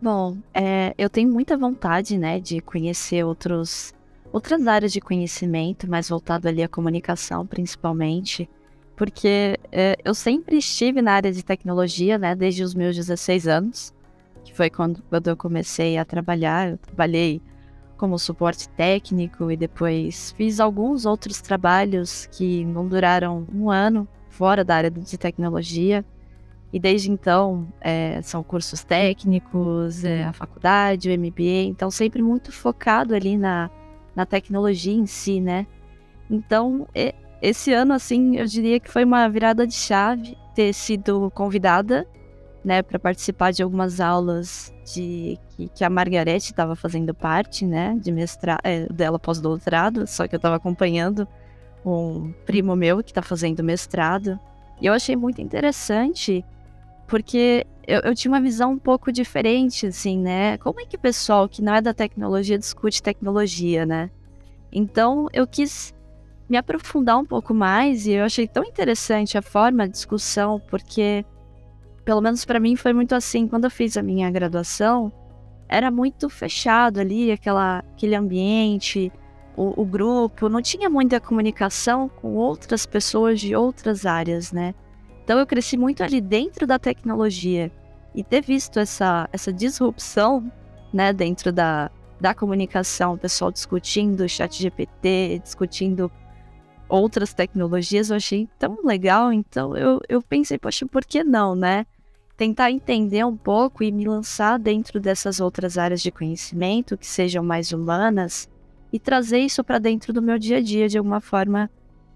Bom, 0.07 0.39
é, 0.55 0.95
eu 0.97 1.11
tenho 1.11 1.29
muita 1.29 1.57
vontade, 1.57 2.17
né, 2.17 2.39
de 2.39 2.61
conhecer 2.61 3.25
outros, 3.25 3.93
outras 4.33 4.65
áreas 4.69 4.93
de 4.93 5.01
conhecimento, 5.01 5.91
mais 5.91 6.09
voltado 6.09 6.47
ali 6.47 6.63
à 6.63 6.69
comunicação, 6.69 7.45
principalmente, 7.45 8.49
porque 8.95 9.59
é, 9.73 9.97
eu 10.05 10.15
sempre 10.15 10.59
estive 10.59 11.03
na 11.03 11.11
área 11.11 11.33
de 11.33 11.45
tecnologia, 11.45 12.19
né, 12.19 12.37
desde 12.37 12.63
os 12.63 12.73
meus 12.73 12.95
16 12.95 13.49
anos 13.49 13.93
que 14.45 14.55
foi 14.55 14.71
quando, 14.71 15.03
quando 15.11 15.27
eu 15.27 15.37
comecei 15.37 15.99
a 15.99 16.05
trabalhar. 16.05 16.71
Eu 16.71 16.79
trabalhei 16.79 17.43
como 17.97 18.17
suporte 18.17 18.69
técnico 18.69 19.51
e 19.51 19.57
depois 19.57 20.31
fiz 20.37 20.61
alguns 20.61 21.05
outros 21.05 21.41
trabalhos 21.41 22.27
que 22.27 22.65
não 22.65 22.87
duraram 22.87 23.45
um 23.53 23.73
ano 23.73 24.07
fora 24.29 24.65
da 24.65 24.77
área 24.77 24.91
de 24.93 25.19
tecnologia. 25.19 26.05
E 26.73 26.81
desde 26.81 27.11
então 27.11 27.69
é, 27.81 28.21
são 28.23 28.43
cursos 28.43 28.85
técnicos, 28.85 30.05
é, 30.05 30.25
a 30.25 30.33
faculdade, 30.33 31.09
o 31.09 31.19
MBA, 31.19 31.69
então 31.69 31.91
sempre 31.91 32.23
muito 32.23 32.53
focado 32.53 33.15
ali 33.15 33.37
na, 33.37 33.71
na 34.15 34.27
tecnologia 34.27 34.93
em 34.93 35.07
si, 35.07 35.41
né? 35.41 35.67
Então, 36.29 36.89
esse 37.41 37.73
ano, 37.73 37.93
assim, 37.93 38.37
eu 38.37 38.47
diria 38.47 38.81
que 38.81 38.91
foi 38.91 39.05
uma 39.05 39.29
virada 39.29 39.67
de 39.67 39.75
chave 39.75 40.37
ter 40.55 40.73
sido 40.73 41.31
convidada 41.31 42.07
né, 42.65 42.83
para 42.83 42.99
participar 42.99 43.53
de 43.53 43.63
algumas 43.63 44.01
aulas 44.01 44.75
de 44.93 45.39
que, 45.51 45.69
que 45.69 45.85
a 45.85 45.89
Margarete 45.89 46.51
estava 46.51 46.75
fazendo 46.75 47.15
parte, 47.15 47.65
né, 47.65 47.97
de 48.01 48.11
mestrado, 48.11 48.61
é, 48.65 48.87
dela 48.87 49.21
pós-doutorado, 49.21 50.05
só 50.05 50.27
que 50.27 50.35
eu 50.35 50.39
estava 50.39 50.57
acompanhando 50.57 51.29
um 51.85 52.33
primo 52.45 52.75
meu 52.75 53.05
que 53.05 53.13
está 53.13 53.23
fazendo 53.23 53.63
mestrado. 53.63 54.37
E 54.81 54.87
eu 54.87 54.93
achei 54.93 55.15
muito 55.15 55.41
interessante, 55.41 56.45
porque 57.07 57.67
eu, 57.87 58.01
eu, 58.01 58.15
tinha 58.15 58.33
uma 58.33 58.41
visão 58.41 58.73
um 58.73 58.79
pouco 58.79 59.13
diferente, 59.13 59.87
assim, 59.87 60.19
né? 60.19 60.59
Como 60.59 60.81
é 60.81 60.85
que 60.85 60.97
o 60.97 61.01
pessoal 61.01 61.49
que 61.49 61.63
não 61.63 61.75
é 61.75 61.81
da 61.81 61.95
tecnologia 61.95 62.59
discute 62.59 63.03
tecnologia, 63.03 63.87
né? 63.87 64.11
Então 64.73 65.29
eu 65.33 65.47
quis 65.47 65.95
me 66.49 66.57
aprofundar 66.57 67.19
um 67.19 67.25
pouco 67.25 67.55
mais 67.55 68.07
e 68.07 68.13
eu 68.13 68.25
achei 68.25 68.47
tão 68.47 68.65
interessante 68.65 69.37
a 69.39 69.43
forma 69.43 69.87
de 69.87 69.93
discussão, 69.93 70.61
porque 70.69 71.25
pelo 72.05 72.21
menos 72.21 72.45
para 72.45 72.61
mim 72.61 72.77
foi 72.77 72.93
muito 72.93 73.15
assim. 73.15 73.49
Quando 73.49 73.65
eu 73.65 73.71
fiz 73.71 73.97
a 73.97 74.03
minha 74.03 74.31
graduação, 74.31 75.13
era 75.69 75.91
muito 75.91 76.29
fechado 76.29 77.01
ali, 77.01 77.33
aquela, 77.33 77.79
aquele 77.79 78.15
ambiente, 78.15 79.13
o, 79.57 79.81
o, 79.81 79.85
grupo, 79.85 80.49
não 80.49 80.63
tinha 80.63 80.89
muita 80.89 81.21
comunicação 81.21 82.09
com 82.09 82.35
outras 82.35 82.87
pessoas 82.87 83.41
de 83.41 83.57
outras 83.57 84.07
áreas, 84.07 84.53
né? 84.53 84.75
Então 85.27 85.41
eu 85.41 85.47
cresci 85.47 85.77
muito 85.77 86.05
ali 86.05 86.21
dentro 86.21 86.69
da 86.69 86.79
tecnologia 86.79 87.73
e 88.15 88.23
ter 88.23 88.41
visto 88.41 88.79
essa, 88.79 89.29
essa 89.33 89.53
disrupção, 89.53 90.49
né, 90.93 91.13
dentro 91.13 91.53
da, 91.53 91.91
da 92.21 92.33
comunicação, 92.33 93.15
o 93.15 93.19
pessoal 93.19 93.51
discutindo 93.51 94.29
chat 94.29 94.63
GPT, 94.63 95.41
discutindo 95.43 96.13
outras 96.89 97.35
tecnologias, 97.35 98.11
eu 98.11 98.17
achei 98.17 98.49
tão 98.57 98.79
legal, 98.85 99.33
então 99.33 99.77
eu, 99.77 100.01
eu 100.09 100.23
pensei, 100.23 100.59
poxa, 100.59 100.87
por 100.87 101.05
que 101.05 101.25
não, 101.25 101.57
né? 101.57 101.87
tentar 102.37 102.71
entender 102.71 103.25
um 103.25 103.37
pouco 103.37 103.83
e 103.83 103.91
me 103.91 104.05
lançar 104.05 104.61
dentro 104.61 105.01
dessas 105.01 105.41
outras 105.41 105.77
áreas 105.77 106.01
de 106.01 106.13
conhecimento 106.13 106.97
que 106.97 107.07
sejam 107.07 107.43
mais 107.43 107.73
humanas 107.73 108.49
e 108.93 109.01
trazer 109.01 109.39
isso 109.39 109.65
para 109.65 109.81
dentro 109.81 110.13
do 110.13 110.23
meu 110.23 110.39
dia 110.39 110.59
a 110.59 110.63
dia 110.63 110.89
de 110.89 110.97
alguma 110.97 111.21
forma 111.21 111.69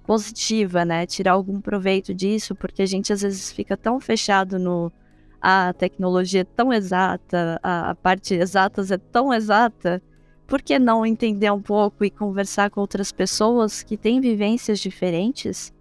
positiva, 0.07 0.85
né? 0.85 1.07
Tirar 1.07 1.33
algum 1.33 1.61
proveito 1.61 2.15
disso, 2.15 2.55
porque 2.55 2.83
a 2.83 2.87
gente 2.87 3.13
às 3.13 3.23
vezes 3.23 3.53
fica 3.53 3.77
tão 3.77 4.01
fechado 4.01 4.59
no 4.59 4.93
a 5.41 5.73
tecnologia 5.73 6.43
é 6.43 6.45
tão 6.45 6.71
exata, 6.71 7.59
a, 7.63 7.91
a 7.91 7.95
parte 7.95 8.35
exatas 8.35 8.91
é 8.91 8.99
tão 8.99 9.33
exata, 9.33 10.03
por 10.47 10.61
que 10.61 10.79
não 10.79 11.07
entender 11.07 11.51
um 11.51 11.63
pouco 11.63 12.05
e 12.05 12.11
conversar 12.11 12.71
com 12.71 12.81
outras 12.81 13.11
pessoas 13.11 13.83
que 13.83 13.97
têm 13.97 14.21
vivências 14.21 14.79
diferentes 14.79 15.73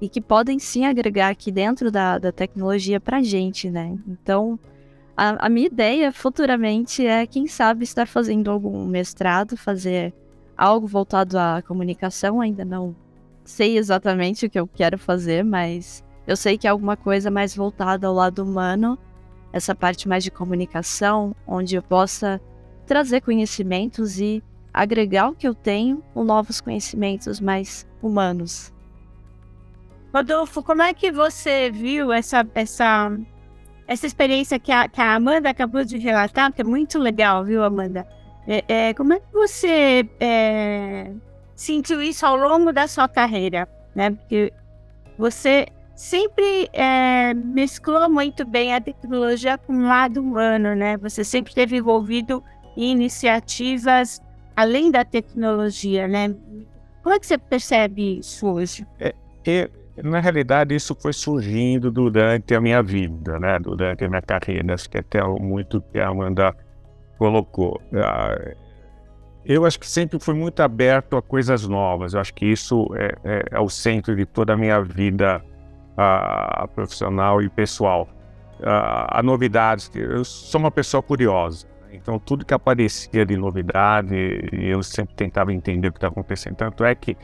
e 0.00 0.08
que 0.08 0.20
podem 0.20 0.58
sim 0.58 0.84
agregar 0.84 1.28
aqui 1.28 1.52
dentro 1.52 1.92
da, 1.92 2.18
da 2.18 2.32
tecnologia 2.32 2.98
para 2.98 3.22
gente, 3.22 3.70
né? 3.70 3.96
Então, 4.08 4.58
a, 5.16 5.46
a, 5.46 5.48
minha 5.48 5.66
ideia 5.66 6.10
futuramente 6.10 7.06
é, 7.06 7.26
quem 7.26 7.46
sabe, 7.46 7.84
estar 7.84 8.06
fazendo 8.06 8.50
algum 8.50 8.84
mestrado, 8.84 9.56
fazer 9.56 10.12
algo 10.56 10.86
voltado 10.86 11.38
à 11.38 11.62
comunicação. 11.62 12.40
Ainda 12.40 12.64
não 12.64 12.96
sei 13.44 13.76
exatamente 13.76 14.46
o 14.46 14.50
que 14.50 14.58
eu 14.58 14.66
quero 14.66 14.98
fazer, 14.98 15.44
mas 15.44 16.02
eu 16.26 16.36
sei 16.36 16.56
que 16.56 16.66
é 16.66 16.70
alguma 16.70 16.96
coisa 16.96 17.30
mais 17.30 17.54
voltada 17.54 18.06
ao 18.06 18.14
lado 18.14 18.42
humano, 18.42 18.98
essa 19.52 19.74
parte 19.74 20.08
mais 20.08 20.24
de 20.24 20.30
comunicação, 20.30 21.36
onde 21.46 21.76
eu 21.76 21.82
possa 21.82 22.40
trazer 22.86 23.20
conhecimentos 23.20 24.18
e 24.18 24.42
agregar 24.72 25.28
o 25.28 25.34
que 25.34 25.46
eu 25.46 25.54
tenho 25.54 26.02
com 26.12 26.24
novos 26.24 26.60
conhecimentos 26.60 27.38
mais 27.40 27.86
humanos. 28.02 28.72
Rodolfo, 30.12 30.62
como 30.62 30.82
é 30.82 30.92
que 30.94 31.12
você 31.12 31.70
viu 31.70 32.12
essa, 32.12 32.46
essa, 32.54 33.16
essa 33.86 34.06
experiência 34.06 34.58
que 34.58 34.72
a, 34.72 34.88
que 34.88 35.00
a 35.00 35.14
Amanda 35.14 35.50
acabou 35.50 35.84
de 35.84 35.98
relatar, 35.98 36.52
que 36.52 36.60
é 36.60 36.64
muito 36.64 36.98
legal, 36.98 37.44
viu, 37.44 37.62
Amanda? 37.62 38.06
É, 38.46 38.64
é, 38.68 38.94
como 38.94 39.12
é 39.12 39.20
que 39.20 39.32
você 39.32 40.08
é, 40.20 41.10
sentiu 41.54 42.02
isso 42.02 42.24
ao 42.26 42.36
longo 42.36 42.72
da 42.72 42.86
sua 42.86 43.08
carreira? 43.08 43.68
Né? 43.94 44.10
Porque 44.10 44.52
você 45.18 45.66
sempre 45.94 46.68
é, 46.72 47.32
mesclou 47.34 48.08
muito 48.10 48.44
bem 48.44 48.74
a 48.74 48.80
tecnologia 48.80 49.56
com 49.56 49.72
o 49.74 49.82
lado 49.82 50.20
humano, 50.20 50.74
né? 50.74 50.96
Você 50.98 51.22
sempre 51.22 51.50
esteve 51.50 51.76
envolvido 51.76 52.42
em 52.76 52.90
iniciativas 52.90 54.20
além 54.56 54.90
da 54.90 55.04
tecnologia, 55.04 56.08
né? 56.08 56.34
Como 57.02 57.14
é 57.14 57.18
que 57.18 57.26
você 57.26 57.38
percebe 57.38 58.18
isso 58.18 58.46
hoje? 58.46 58.86
É, 58.98 59.14
é 59.46 59.70
na 60.02 60.18
realidade, 60.18 60.74
isso 60.74 60.96
foi 61.00 61.12
surgindo 61.12 61.90
durante 61.90 62.54
a 62.54 62.60
minha 62.60 62.82
vida, 62.82 63.38
né? 63.38 63.58
durante 63.60 64.04
a 64.04 64.08
minha 64.08 64.22
carreira. 64.22 64.74
Acho 64.74 64.90
que 64.90 64.98
até 64.98 65.22
muito 65.22 65.80
que 65.92 66.00
a 66.00 66.08
Amanda 66.08 66.52
colocou. 67.16 67.80
Ah, 67.94 68.34
eu 69.44 69.66
acho 69.66 69.78
que 69.78 69.86
sempre 69.86 70.18
fui 70.18 70.34
muito 70.34 70.60
aberto 70.60 71.16
a 71.16 71.22
coisas 71.22 71.66
novas. 71.66 72.14
Eu 72.14 72.20
acho 72.20 72.32
que 72.32 72.46
isso 72.46 72.88
é, 72.96 73.14
é, 73.24 73.44
é 73.52 73.60
o 73.60 73.68
centro 73.68 74.16
de 74.16 74.24
toda 74.24 74.54
a 74.54 74.56
minha 74.56 74.82
vida 74.82 75.42
uh, 75.92 76.66
profissional 76.68 77.42
e 77.42 77.48
pessoal. 77.48 78.08
Uh, 78.60 79.06
a 79.08 79.22
novidades. 79.22 79.90
Eu 79.94 80.24
sou 80.24 80.60
uma 80.60 80.70
pessoa 80.70 81.02
curiosa. 81.02 81.66
Então, 81.92 82.18
tudo 82.18 82.44
que 82.44 82.54
aparecia 82.54 83.24
de 83.24 83.36
novidade, 83.36 84.14
eu 84.52 84.82
sempre 84.82 85.14
tentava 85.14 85.52
entender 85.52 85.88
o 85.88 85.92
que 85.92 85.98
estava 85.98 86.12
acontecendo. 86.12 86.56
Tanto 86.56 86.84
é 86.84 86.94
que 86.94 87.16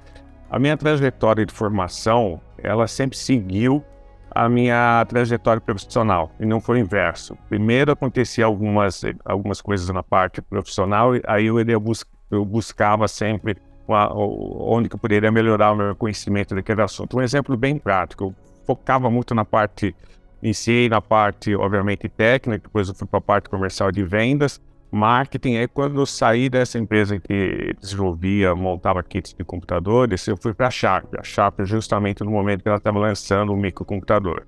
a 0.49 0.59
minha 0.59 0.77
trajetória 0.77 1.45
de 1.45 1.53
formação, 1.53 2.41
ela 2.59 2.87
sempre 2.87 3.17
seguiu 3.17 3.85
a 4.31 4.49
minha 4.49 5.05
trajetória 5.09 5.61
profissional 5.61 6.31
e 6.39 6.47
não 6.47 6.61
foi 6.61 6.77
o 6.77 6.81
inverso. 6.81 7.37
Primeiro 7.49 7.93
acontecia 7.93 8.45
algumas 8.45 9.03
algumas 9.25 9.61
coisas 9.61 9.89
na 9.91 10.03
parte 10.03 10.41
profissional 10.41 11.17
e 11.17 11.23
aí 11.27 11.47
eu, 11.47 11.61
eu, 11.61 11.81
bus 11.81 12.05
eu 12.31 12.45
buscava 12.45 13.09
sempre 13.09 13.57
uma, 13.87 14.13
onde 14.15 14.89
que 14.89 14.95
eu 14.95 14.99
poderia 14.99 15.31
melhorar 15.33 15.73
o 15.73 15.77
meu 15.77 15.97
conhecimento 15.97 16.55
daquele 16.55 16.83
assunto. 16.83 17.19
Um 17.19 17.23
exemplo 17.23 17.57
bem 17.57 17.79
prático, 17.79 18.25
eu 18.25 18.35
focava 18.65 19.11
muito 19.11 19.35
na 19.35 19.45
parte, 19.45 19.95
iniciei 20.43 20.89
na 20.89 21.01
parte, 21.01 21.55
obviamente, 21.55 22.09
técnica, 22.09 22.63
depois 22.63 22.89
eu 22.89 22.95
fui 22.95 23.07
para 23.07 23.19
a 23.19 23.23
parte 23.23 23.49
comercial 23.49 23.91
de 23.91 24.05
vendas, 24.05 24.61
marketing. 24.91 25.57
Aí, 25.57 25.69
quando 25.69 26.01
eu 26.01 26.07
saí 26.07 26.49
dessa 26.49 26.79
empresa 26.79 27.19
que 27.19 27.75
desenvolvia, 27.81 28.55
montava 28.55 29.03
kits 29.03 29.35
de 29.35 29.45
computadores, 29.45 30.27
eu 30.27 30.37
fui 30.37 30.53
para 30.53 30.67
a 30.67 30.71
Sharp. 30.71 31.15
A 31.19 31.23
Sharp, 31.23 31.61
justamente 31.65 32.25
no 32.25 32.31
momento 32.31 32.63
que 32.63 32.69
ela 32.69 32.79
estava 32.79 32.99
lançando 32.99 33.53
o 33.53 33.57
microcomputador. 33.57 34.45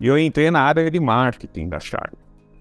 E 0.00 0.06
eu 0.06 0.18
entrei 0.18 0.50
na 0.50 0.60
área 0.60 0.90
de 0.90 1.00
marketing 1.00 1.68
da 1.68 1.80
Sharp. 1.80 2.14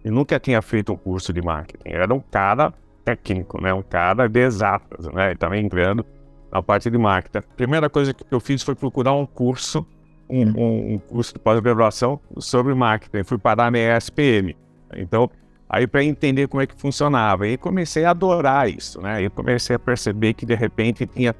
Eu 0.03 0.11
nunca 0.11 0.39
tinha 0.39 0.61
feito 0.61 0.91
um 0.93 0.97
curso 0.97 1.33
de 1.33 1.41
marketing. 1.41 1.89
Eu 1.89 2.01
era 2.01 2.13
um 2.13 2.19
cara 2.19 2.73
técnico, 3.03 3.61
né? 3.61 3.73
Um 3.73 3.81
cara 3.81 4.27
de 4.27 4.39
exatas, 4.39 5.07
né? 5.07 5.33
Estava 5.33 5.57
entrando 5.57 6.05
na 6.51 6.61
parte 6.61 6.89
de 6.89 6.97
marketing. 6.97 7.38
A 7.38 7.55
primeira 7.55 7.89
coisa 7.89 8.13
que 8.13 8.23
eu 8.31 8.39
fiz 8.39 8.63
foi 8.63 8.75
procurar 8.75 9.13
um 9.13 9.25
curso, 9.25 9.85
um, 10.29 10.93
um 10.93 10.97
curso 10.97 11.33
de 11.33 11.39
pós-graduação 11.39 12.19
sobre 12.38 12.73
marketing. 12.73 13.23
Fui 13.23 13.38
parar 13.38 13.71
na 13.71 13.77
ESPM. 13.77 14.55
Então, 14.95 15.29
Aí 15.69 15.85
para 15.85 16.03
entender 16.03 16.47
como 16.47 16.61
é 16.61 16.67
que 16.67 16.75
funcionava. 16.75 17.47
E 17.47 17.57
comecei 17.57 18.03
a 18.03 18.09
adorar 18.09 18.67
isso, 18.67 18.99
né? 19.01 19.21
E 19.21 19.29
comecei 19.29 19.75
a 19.75 19.79
perceber 19.79 20.33
que 20.33 20.45
de 20.45 20.55
repente 20.55 21.05
tinha 21.05 21.35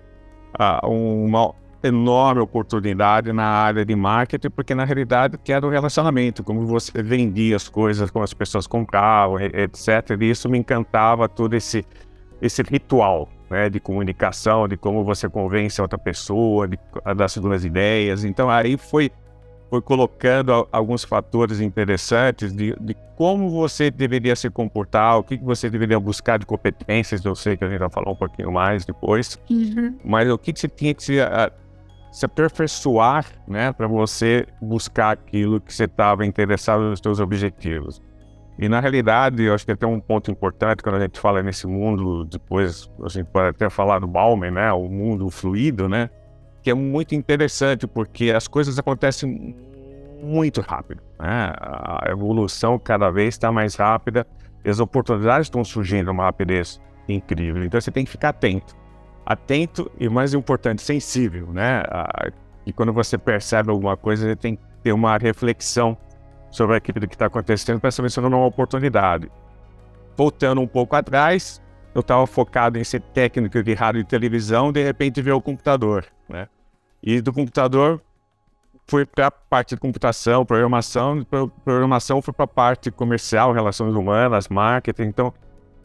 uh, 0.59 0.88
uma 0.88 1.53
enorme 1.81 2.41
oportunidade 2.41 3.31
na 3.31 3.45
área 3.45 3.86
de 3.86 3.95
marketing, 3.95 4.50
porque 4.50 4.75
na 4.75 4.83
realidade 4.83 5.38
que 5.38 5.51
era 5.51 5.65
o 5.65 5.69
relacionamento, 5.69 6.43
como 6.43 6.65
você 6.65 7.01
vendia 7.01 7.55
as 7.55 7.69
coisas, 7.69 8.12
como 8.12 8.24
as 8.24 8.33
pessoas 8.33 8.67
compravam, 8.67 9.39
etc. 9.39 10.17
E 10.19 10.29
isso 10.29 10.48
me 10.50 10.57
encantava 10.57 11.27
todo 11.27 11.53
esse 11.55 11.83
esse 12.41 12.62
ritual, 12.62 13.27
né, 13.50 13.69
de 13.69 13.81
comunicação, 13.81 14.65
de 14.65 14.77
como 14.77 15.03
você 15.03 15.27
convence 15.27 15.81
a 15.81 15.83
outra 15.83 16.00
pessoa, 16.00 16.69
de, 16.69 16.79
das 17.17 17.33
suas 17.33 17.65
ideias. 17.65 18.24
Então 18.24 18.50
aí 18.50 18.77
foi 18.77 19.12
foi 19.69 19.81
colocando 19.81 20.67
alguns 20.71 21.03
fatores 21.03 21.59
interessantes 21.59 22.51
de, 22.51 22.75
de, 22.79 22.95
como 23.15 23.49
você 23.49 23.91
deveria 23.91 24.35
se 24.35 24.49
comportar, 24.49 25.19
o 25.19 25.23
que, 25.23 25.38
que 25.38 25.43
você 25.43 25.69
deveria 25.69 25.99
buscar 25.99 26.39
de 26.39 26.45
competências. 26.45 27.23
Eu 27.23 27.35
sei 27.35 27.55
que 27.55 27.63
a 27.63 27.69
gente 27.69 27.79
vai 27.79 27.89
falar 27.89 28.11
um 28.11 28.15
pouquinho 28.15 28.51
mais 28.51 28.83
depois, 28.83 29.39
uhum. 29.49 29.95
mas 30.03 30.29
o 30.29 30.38
que, 30.38 30.51
que 30.51 30.59
você 30.59 30.67
tinha 30.67 30.93
que 30.93 31.03
se, 31.03 31.19
uh, 31.19 31.51
se 32.11 32.25
aperfeiçoar 32.25 33.25
né, 33.47 33.71
para 33.71 33.88
você 33.88 34.47
buscar 34.59 35.11
aquilo 35.11 35.61
que 35.61 35.73
você 35.73 35.83
estava 35.83 36.25
interessado 36.25 36.81
nos 36.81 36.99
seus 36.99 37.19
objetivos. 37.19 38.01
E 38.57 38.67
na 38.67 38.79
realidade, 38.79 39.43
eu 39.43 39.53
acho 39.53 39.65
que 39.65 39.71
até 39.71 39.88
um 39.88 40.01
ponto 40.01 40.29
importante 40.29 40.83
quando 40.83 40.95
a 40.95 40.99
gente 40.99 41.17
fala 41.17 41.41
nesse 41.41 41.65
mundo, 41.65 42.25
depois 42.25 42.89
a 43.03 43.07
gente 43.07 43.27
pode 43.27 43.49
até 43.49 43.69
falar 43.69 43.99
do 43.99 44.07
Bauman, 44.07 44.51
né, 44.51 44.73
o 44.73 44.89
mundo 44.89 45.29
fluido, 45.29 45.88
né, 45.88 46.09
que 46.69 46.71
é 46.71 46.75
muito 46.75 47.15
interessante, 47.15 47.88
porque 47.88 48.29
as 48.29 48.47
coisas 48.47 48.77
acontecem 48.77 49.55
muito 50.21 50.61
rápido. 50.61 51.01
Né? 51.19 51.51
A 51.59 52.03
evolução 52.09 52.77
cada 52.77 53.09
vez 53.09 53.29
está 53.29 53.51
mais 53.51 53.73
rápida 53.73 54.27
e 54.63 54.69
as 54.69 54.79
oportunidades 54.79 55.47
estão 55.47 55.63
surgindo 55.63 56.11
uma 56.11 56.25
rapidez 56.25 56.79
incrível. 57.07 57.63
Então 57.63 57.81
você 57.81 57.89
tem 57.89 58.05
que 58.05 58.11
ficar 58.11 58.29
atento. 58.29 58.77
Atento 59.25 59.91
e, 59.99 60.07
mais 60.07 60.35
importante, 60.35 60.83
sensível. 60.83 61.47
Né? 61.51 61.81
E 62.67 62.71
quando 62.71 62.93
você 62.93 63.17
percebe 63.17 63.71
alguma 63.71 63.97
coisa, 63.97 64.27
você 64.27 64.35
tem 64.35 64.55
que 64.55 64.61
ter 64.83 64.91
uma 64.91 65.17
reflexão 65.17 65.97
sobre 66.51 66.75
aquilo 66.75 67.07
que 67.07 67.15
está 67.15 67.25
acontecendo 67.25 67.79
para 67.79 67.89
saber 67.89 68.11
se 68.11 68.21
não 68.21 68.31
é 68.31 68.35
uma 68.35 68.45
oportunidade. 68.45 69.31
Voltando 70.15 70.61
um 70.61 70.67
pouco 70.67 70.95
atrás, 70.95 71.59
eu 71.95 72.01
estava 72.01 72.27
focado 72.27 72.77
em 72.77 72.83
ser 72.83 73.01
técnico 73.01 73.63
de 73.63 73.73
rádio 73.73 74.01
e 74.01 74.03
televisão, 74.03 74.71
de 74.71 74.83
repente 74.83 75.19
veio 75.19 75.38
o 75.38 75.41
computador, 75.41 76.05
né? 76.27 76.47
E 77.01 77.22
do 77.22 77.32
computador 77.32 78.01
fui 78.89 79.06
para 79.06 79.27
a 79.27 79.32
parte 79.32 79.75
de 79.75 79.82
computação, 79.82 80.46
programação, 80.46 81.25
programação 81.63 82.22
foi 82.22 82.34
para 82.34 82.46
a 82.46 82.48
parte 82.48 82.89
comercial, 82.89 83.53
relações 83.53 83.94
humanas, 83.94 84.48
marketing, 84.48 85.03
então 85.03 85.34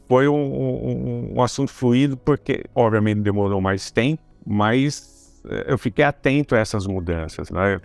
foi 0.08 0.26
um, 0.26 0.34
um, 0.34 1.32
um, 1.36 1.42
assunto 1.42 1.70
fluido, 1.70 2.16
porque 2.16 2.64
obviamente 2.74 3.20
demorou 3.20 3.60
mais 3.60 3.90
tempo, 3.90 4.22
mas 4.46 5.42
eh, 5.48 5.66
eu 5.68 5.78
fiquei 5.78 6.04
atento 6.04 6.54
a 6.54 6.58
essas 6.58 6.86
mudanças, 6.86 7.50
né? 7.50 7.80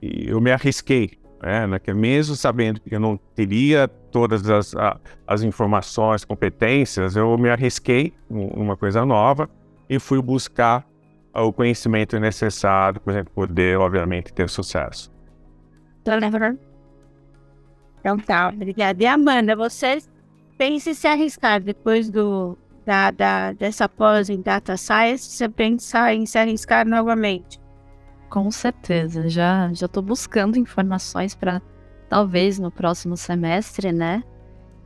E 0.00 0.28
eu 0.28 0.40
me 0.40 0.50
arrisquei, 0.50 1.18
né? 1.42 1.66
Mesmo 1.94 2.34
sabendo 2.34 2.80
que 2.80 2.94
eu 2.94 3.00
não 3.00 3.18
teria 3.34 3.88
todas 4.10 4.48
as, 4.48 4.74
as 5.26 5.42
informações, 5.42 6.24
competências, 6.24 7.16
eu 7.16 7.36
me 7.36 7.50
arrisquei 7.50 8.12
numa 8.28 8.76
coisa 8.76 9.04
nova 9.04 9.48
e 9.88 9.98
fui 9.98 10.20
buscar 10.22 10.86
o 11.34 11.52
conhecimento 11.52 12.18
necessário 12.18 13.00
para 13.00 13.14
a 13.14 13.16
gente 13.18 13.30
poder, 13.30 13.78
obviamente, 13.78 14.32
ter 14.32 14.48
sucesso. 14.48 15.12
Então 18.00 18.18
tá, 18.18 18.48
obrigada. 18.48 19.02
E 19.02 19.06
Amanda, 19.06 19.54
você 19.54 19.98
pensa 20.56 20.90
em 20.90 20.94
se 20.94 21.06
arriscar 21.06 21.60
depois 21.60 22.10
do, 22.10 22.56
da, 22.84 23.10
da, 23.10 23.52
dessa 23.52 23.88
pós 23.88 24.28
em 24.28 24.40
Data 24.40 24.76
Science, 24.76 25.24
você 25.24 25.48
pensa 25.48 26.12
em 26.12 26.26
se 26.26 26.38
arriscar 26.38 26.86
novamente? 26.86 27.60
Com 28.28 28.50
certeza, 28.50 29.28
já 29.28 29.70
já 29.72 29.86
estou 29.86 30.02
buscando 30.02 30.58
informações 30.58 31.34
para 31.34 31.60
talvez 32.08 32.58
no 32.58 32.70
próximo 32.70 33.16
semestre, 33.16 33.92
né? 33.92 34.22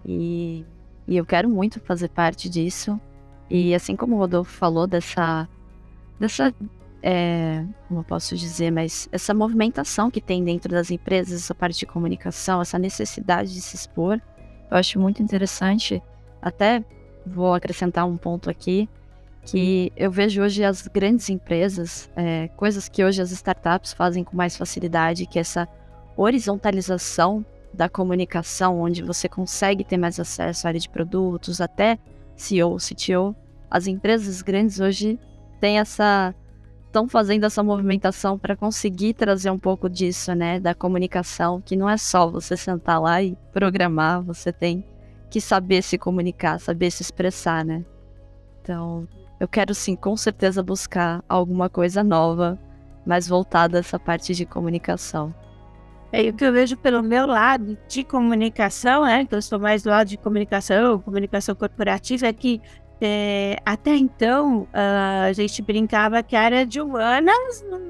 E, 0.04 0.64
e 1.07 1.16
eu 1.16 1.24
quero 1.24 1.48
muito 1.48 1.80
fazer 1.80 2.09
parte 2.09 2.48
disso. 2.48 3.00
E 3.48 3.74
assim 3.74 3.96
como 3.96 4.16
o 4.16 4.18
Rodolfo 4.18 4.50
falou 4.50 4.87
dessa 4.87 5.48
dessa 6.18 6.55
é, 7.07 7.62
como 7.87 8.00
eu 8.00 8.05
posso 8.05 8.35
dizer, 8.35 8.70
mas 8.70 9.11
essa 9.12 9.35
movimentação 9.35 10.11
que 10.11 10.22
tem 10.22 10.42
dentro 10.42 10.72
das 10.72 10.90
empresas, 10.90 11.42
essa 11.42 11.55
parte 11.55 11.81
de 11.81 11.85
comunicação, 11.85 12.62
essa 12.62 12.79
necessidade 12.79 13.53
de 13.53 13.61
se 13.61 13.77
expor, 13.77 14.18
eu 14.70 14.77
acho 14.79 14.98
muito 14.98 15.22
interessante. 15.22 16.03
Até 16.40 16.83
vou 17.27 17.53
acrescentar 17.53 18.07
um 18.07 18.16
ponto 18.16 18.48
aqui, 18.48 18.88
que 19.44 19.92
eu 19.94 20.11
vejo 20.11 20.40
hoje 20.40 20.64
as 20.64 20.88
grandes 20.88 21.29
empresas, 21.29 22.11
é, 22.16 22.48
coisas 22.57 22.88
que 22.88 23.05
hoje 23.05 23.20
as 23.20 23.31
startups 23.31 23.92
fazem 23.92 24.24
com 24.24 24.35
mais 24.35 24.57
facilidade, 24.57 25.27
que 25.27 25.38
é 25.38 25.42
essa 25.42 25.68
horizontalização 26.16 27.44
da 27.70 27.87
comunicação, 27.87 28.81
onde 28.81 29.03
você 29.03 29.29
consegue 29.29 29.85
ter 29.85 29.98
mais 29.98 30.18
acesso 30.18 30.66
à 30.66 30.68
área 30.68 30.81
de 30.81 30.88
produtos, 30.88 31.61
até 31.61 31.98
CEO, 32.35 32.79
CTO. 32.79 33.37
As 33.70 33.87
empresas 33.87 34.40
grandes 34.40 34.81
hoje 34.81 35.18
têm 35.64 35.79
essa 35.79 36.35
estão 36.87 37.09
fazendo 37.09 37.44
essa 37.44 37.62
movimentação 37.62 38.38
para 38.38 38.55
conseguir 38.55 39.14
trazer 39.14 39.50
um 39.50 39.59
pouco 39.59 39.88
disso, 39.88 40.33
né, 40.33 40.61
da 40.61 40.74
comunicação, 40.74 41.61
que 41.61 41.74
não 41.74 41.88
é 41.90 41.96
só 41.96 42.31
você 42.31 42.57
sentar 42.57 43.00
lá 43.00 43.20
e 43.20 43.37
programar, 43.53 44.22
você 44.22 44.53
tem 44.53 44.85
que 45.29 45.40
saber 45.40 45.83
se 45.83 45.98
comunicar, 45.98 46.61
saber 46.61 46.92
se 46.92 47.03
expressar, 47.03 47.64
né? 47.64 47.85
Então, 48.62 49.09
eu 49.40 49.48
quero 49.48 49.74
sim, 49.74 49.96
com 49.96 50.16
certeza 50.16 50.62
buscar 50.62 51.24
alguma 51.29 51.68
coisa 51.68 52.05
nova, 52.05 52.57
mais 53.05 53.27
voltada 53.27 53.79
a 53.79 53.81
essa 53.81 53.98
parte 53.98 54.33
de 54.33 54.46
comunicação. 54.46 55.35
É, 56.12 56.29
o 56.29 56.33
que 56.33 56.44
eu 56.44 56.53
vejo 56.53 56.77
pelo 56.77 57.03
meu 57.03 57.27
lado 57.27 57.77
de 57.88 58.05
comunicação, 58.05 59.05
né, 59.05 59.24
que 59.24 59.35
eu 59.35 59.38
estou 59.40 59.59
mais 59.59 59.83
do 59.83 59.90
lado 59.90 60.07
de 60.07 60.16
comunicação, 60.16 61.00
comunicação 61.00 61.57
corporativa, 61.57 62.29
é 62.29 62.33
que 62.33 62.62
é, 63.04 63.56
até 63.64 63.94
então 63.96 64.66
a 64.72 65.32
gente 65.32 65.60
brincava 65.62 66.22
que 66.22 66.34
a 66.34 66.42
área 66.42 66.66
de 66.66 66.80
humanas 66.80 67.64
não 67.70 67.80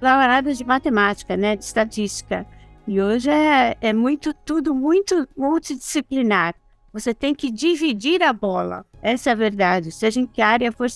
dava 0.00 0.28
nada 0.28 0.52
de 0.52 0.64
matemática, 0.64 1.36
né, 1.36 1.56
de 1.56 1.64
estatística. 1.64 2.46
E 2.86 3.00
hoje 3.00 3.30
é, 3.30 3.76
é 3.80 3.92
muito, 3.92 4.34
tudo 4.34 4.74
muito 4.74 5.26
multidisciplinar. 5.36 6.54
Você 6.92 7.14
tem 7.14 7.34
que 7.34 7.50
dividir 7.50 8.22
a 8.22 8.32
bola. 8.32 8.84
Essa 9.02 9.30
é 9.30 9.32
a 9.32 9.36
verdade. 9.36 9.90
Seja 9.90 10.20
em 10.20 10.26
que 10.26 10.42
área 10.42 10.70
for, 10.70 10.86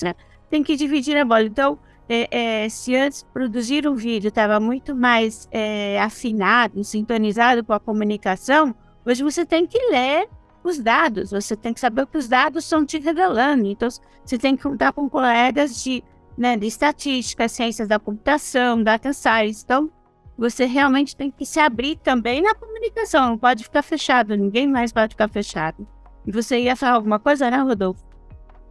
tem 0.50 0.62
que 0.62 0.76
dividir 0.76 1.16
a 1.16 1.24
bola. 1.24 1.42
Então, 1.44 1.78
é, 2.08 2.64
é, 2.64 2.68
se 2.68 2.94
antes 2.94 3.22
produzir 3.32 3.88
um 3.88 3.94
vídeo 3.94 4.28
estava 4.28 4.60
muito 4.60 4.94
mais 4.94 5.48
é, 5.50 6.00
afinado, 6.00 6.84
sintonizado 6.84 7.64
com 7.64 7.72
a 7.72 7.80
comunicação, 7.80 8.74
hoje 9.04 9.22
você 9.22 9.44
tem 9.44 9.66
que 9.66 9.78
ler 9.90 10.28
os 10.68 10.78
dados, 10.78 11.30
você 11.30 11.56
tem 11.56 11.74
que 11.74 11.80
saber 11.80 12.02
o 12.02 12.06
que 12.06 12.18
os 12.18 12.28
dados 12.28 12.64
estão 12.64 12.84
te 12.84 12.98
revelando. 12.98 13.66
Então, 13.66 13.88
você 14.24 14.38
tem 14.38 14.56
que 14.56 14.62
contar 14.62 14.92
com 14.92 15.08
colegas 15.08 15.82
de, 15.82 16.02
né, 16.36 16.56
de 16.56 16.66
estatística, 16.66 17.48
ciências 17.48 17.88
da 17.88 17.98
computação, 17.98 18.82
data 18.82 19.12
science. 19.12 19.62
Então, 19.64 19.90
você 20.36 20.66
realmente 20.66 21.16
tem 21.16 21.30
que 21.30 21.44
se 21.44 21.58
abrir 21.58 21.96
também 21.96 22.40
na 22.40 22.54
comunicação, 22.54 23.30
não 23.30 23.38
pode 23.38 23.64
ficar 23.64 23.82
fechado, 23.82 24.36
ninguém 24.36 24.68
mais 24.68 24.92
pode 24.92 25.14
ficar 25.14 25.28
fechado. 25.28 25.86
E 26.24 26.30
você 26.30 26.60
ia 26.60 26.76
falar 26.76 26.94
alguma 26.94 27.18
coisa, 27.18 27.50
né, 27.50 27.56
Rodolfo? 27.58 28.06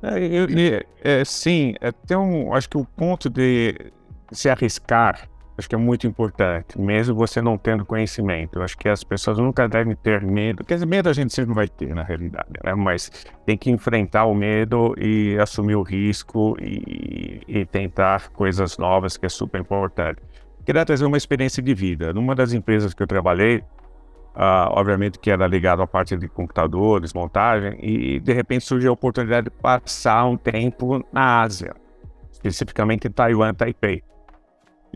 É, 0.02 0.20
eu, 0.20 0.48
é, 1.02 1.26
sim, 1.26 1.74
é, 1.82 1.92
tem 1.92 2.16
um, 2.16 2.54
acho 2.54 2.70
que 2.70 2.78
o 2.78 2.86
ponto 2.86 3.30
de 3.30 3.92
se 4.32 4.50
arriscar 4.50 5.28
Acho 5.58 5.68
que 5.68 5.74
é 5.74 5.78
muito 5.78 6.06
importante, 6.06 6.80
mesmo 6.80 7.16
você 7.16 7.42
não 7.42 7.58
tendo 7.58 7.84
conhecimento. 7.84 8.60
Eu 8.60 8.64
acho 8.64 8.78
que 8.78 8.88
as 8.88 9.04
pessoas 9.04 9.40
nunca 9.40 9.68
devem 9.68 9.96
ter 9.96 10.22
medo. 10.22 10.64
Quer 10.64 10.76
dizer, 10.76 10.86
medo 10.86 11.10
a 11.10 11.14
gente 11.14 11.34
sempre 11.34 11.56
vai 11.56 11.68
ter, 11.68 11.96
na 11.96 12.04
realidade, 12.04 12.50
né? 12.64 12.76
Mas 12.76 13.10
tem 13.44 13.58
que 13.58 13.72
enfrentar 13.72 14.26
o 14.26 14.36
medo 14.36 14.94
e 15.00 15.36
assumir 15.40 15.76
o 15.76 15.82
risco 15.82 16.56
e, 16.62 17.42
e 17.48 17.66
tentar 17.66 18.30
coisas 18.30 18.78
novas, 18.78 19.18
que 19.18 19.26
é 19.26 19.30
super 19.30 19.60
importante. 19.60 20.22
Queria 20.64 20.86
trazer 20.86 21.06
uma 21.06 21.18
experiência 21.18 21.64
de 21.64 21.74
vida. 21.74 22.14
Numa 22.14 22.36
das 22.36 22.54
empresas 22.54 22.94
que 22.94 23.02
eu 23.02 23.08
trabalhei, 23.08 23.58
uh, 24.36 24.70
obviamente 24.70 25.18
que 25.18 25.32
era 25.32 25.48
ligado 25.48 25.82
à 25.82 25.88
parte 25.88 26.16
de 26.16 26.28
computadores, 26.28 27.16
montagem, 27.16 27.80
e 27.82 28.20
de 28.20 28.32
repente 28.32 28.64
surgiu 28.64 28.92
a 28.92 28.94
oportunidade 28.94 29.46
de 29.46 29.56
passar 29.56 30.24
um 30.26 30.38
tempo 30.38 31.04
na 31.12 31.42
Ásia, 31.42 31.74
especificamente 32.32 33.08
em 33.08 33.12
Taiwan, 33.12 33.56
Taipei. 33.56 34.04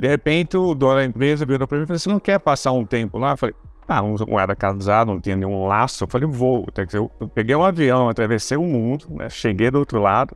De 0.01 0.07
repente, 0.07 0.57
o 0.57 0.73
dono 0.73 0.95
da 0.95 1.05
empresa 1.05 1.45
virou 1.45 1.67
para 1.67 1.77
mim 1.77 1.83
e 1.83 1.85
falou: 1.85 1.99
Você 1.99 2.09
não 2.09 2.19
quer 2.19 2.39
passar 2.39 2.71
um 2.71 2.83
tempo 2.83 3.19
lá? 3.19 3.33
Eu 3.33 3.37
falei: 3.37 3.55
Ah, 3.87 4.01
não 4.01 4.39
era 4.39 4.55
casado, 4.55 5.09
não 5.09 5.21
tinha 5.21 5.35
nenhum 5.35 5.67
laço. 5.67 6.05
Eu 6.05 6.07
falei: 6.07 6.27
Vou. 6.27 6.65
Eu 6.91 7.11
peguei 7.27 7.55
um 7.55 7.63
avião, 7.63 8.09
atravessei 8.09 8.57
o 8.57 8.63
mundo, 8.63 9.05
né? 9.11 9.29
cheguei 9.29 9.69
do 9.69 9.77
outro 9.77 10.01
lado. 10.01 10.35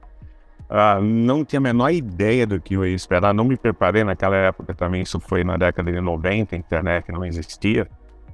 Uh, 0.69 1.01
não 1.01 1.43
tinha 1.43 1.59
a 1.59 1.61
menor 1.61 1.89
ideia 1.89 2.45
do 2.45 2.61
que 2.61 2.75
eu 2.75 2.85
ia 2.85 2.93
esperar, 2.93 3.33
não 3.33 3.43
me 3.43 3.57
preparei 3.57 4.03
naquela 4.03 4.35
época 4.35 4.75
também. 4.75 5.01
Isso 5.01 5.19
foi 5.19 5.43
na 5.43 5.57
década 5.57 5.91
de 5.91 5.99
90, 5.99 6.55
a 6.55 6.59
internet 6.59 7.11
não 7.11 7.25
existia. 7.25 7.87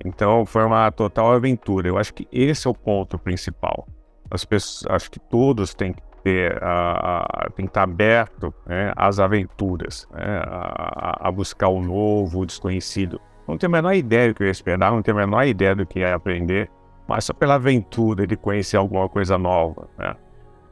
Então 0.04 0.46
foi 0.46 0.66
uma 0.66 0.92
total 0.92 1.32
aventura. 1.32 1.88
Eu 1.88 1.98
acho 1.98 2.14
que 2.14 2.28
esse 2.30 2.68
é 2.68 2.70
o 2.70 2.74
ponto 2.74 3.18
principal. 3.18 3.88
As 4.30 4.44
pessoas, 4.44 4.94
acho 4.94 5.10
que 5.10 5.20
todos 5.20 5.74
têm 5.74 5.94
que 5.94 6.02
ter, 6.24 6.58
uh, 6.58 7.52
tem 7.56 7.66
que 7.66 7.70
estar 7.70 7.84
aberto 7.84 8.54
né, 8.66 8.94
às 8.96 9.20
aventuras, 9.20 10.08
né, 10.12 10.42
a, 10.46 11.28
a, 11.28 11.32
buscar 11.32 11.68
o 11.68 11.82
novo, 11.82 12.40
o 12.40 12.46
desconhecido. 12.46 13.20
Não 13.48 13.58
tenho 13.58 13.72
a 13.72 13.76
menor 13.78 13.94
ideia 13.94 14.30
do 14.30 14.36
que 14.36 14.44
eu 14.44 14.48
ia 14.48 14.52
esperar, 14.52 14.92
não 14.92 15.02
tenho 15.02 15.18
a 15.18 15.26
menor 15.26 15.46
ideia 15.46 15.76
do 15.76 15.86
que 15.86 16.00
ia 16.00 16.16
aprender, 16.16 16.70
mas 17.08 17.26
só 17.26 17.34
pela 17.34 17.56
aventura 17.56 18.26
de 18.26 18.36
conhecer 18.36 18.78
alguma 18.78 19.10
coisa 19.10 19.38
nova. 19.38 19.90
Né? 19.98 20.16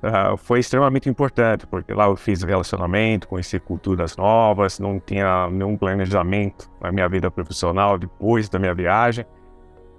Uh, 0.02 0.38
foi 0.38 0.60
extremamente 0.60 1.10
importante, 1.10 1.68
porque 1.68 1.94
lá 1.94 2.06
eu 2.06 2.16
fiz 2.16 2.42
relacionamento, 2.42 3.28
conheci 3.28 3.60
culturas 3.60 4.16
novas, 4.16 4.80
não 4.80 5.00
tinha 5.00 5.50
nenhum 5.50 5.76
planejamento 5.76 6.72
na 6.82 6.92
minha 6.92 7.10
vida 7.10 7.30
profissional 7.30 7.98
depois 7.98 8.48
da 8.48 8.58
minha 8.58 8.74
viagem. 8.74 9.26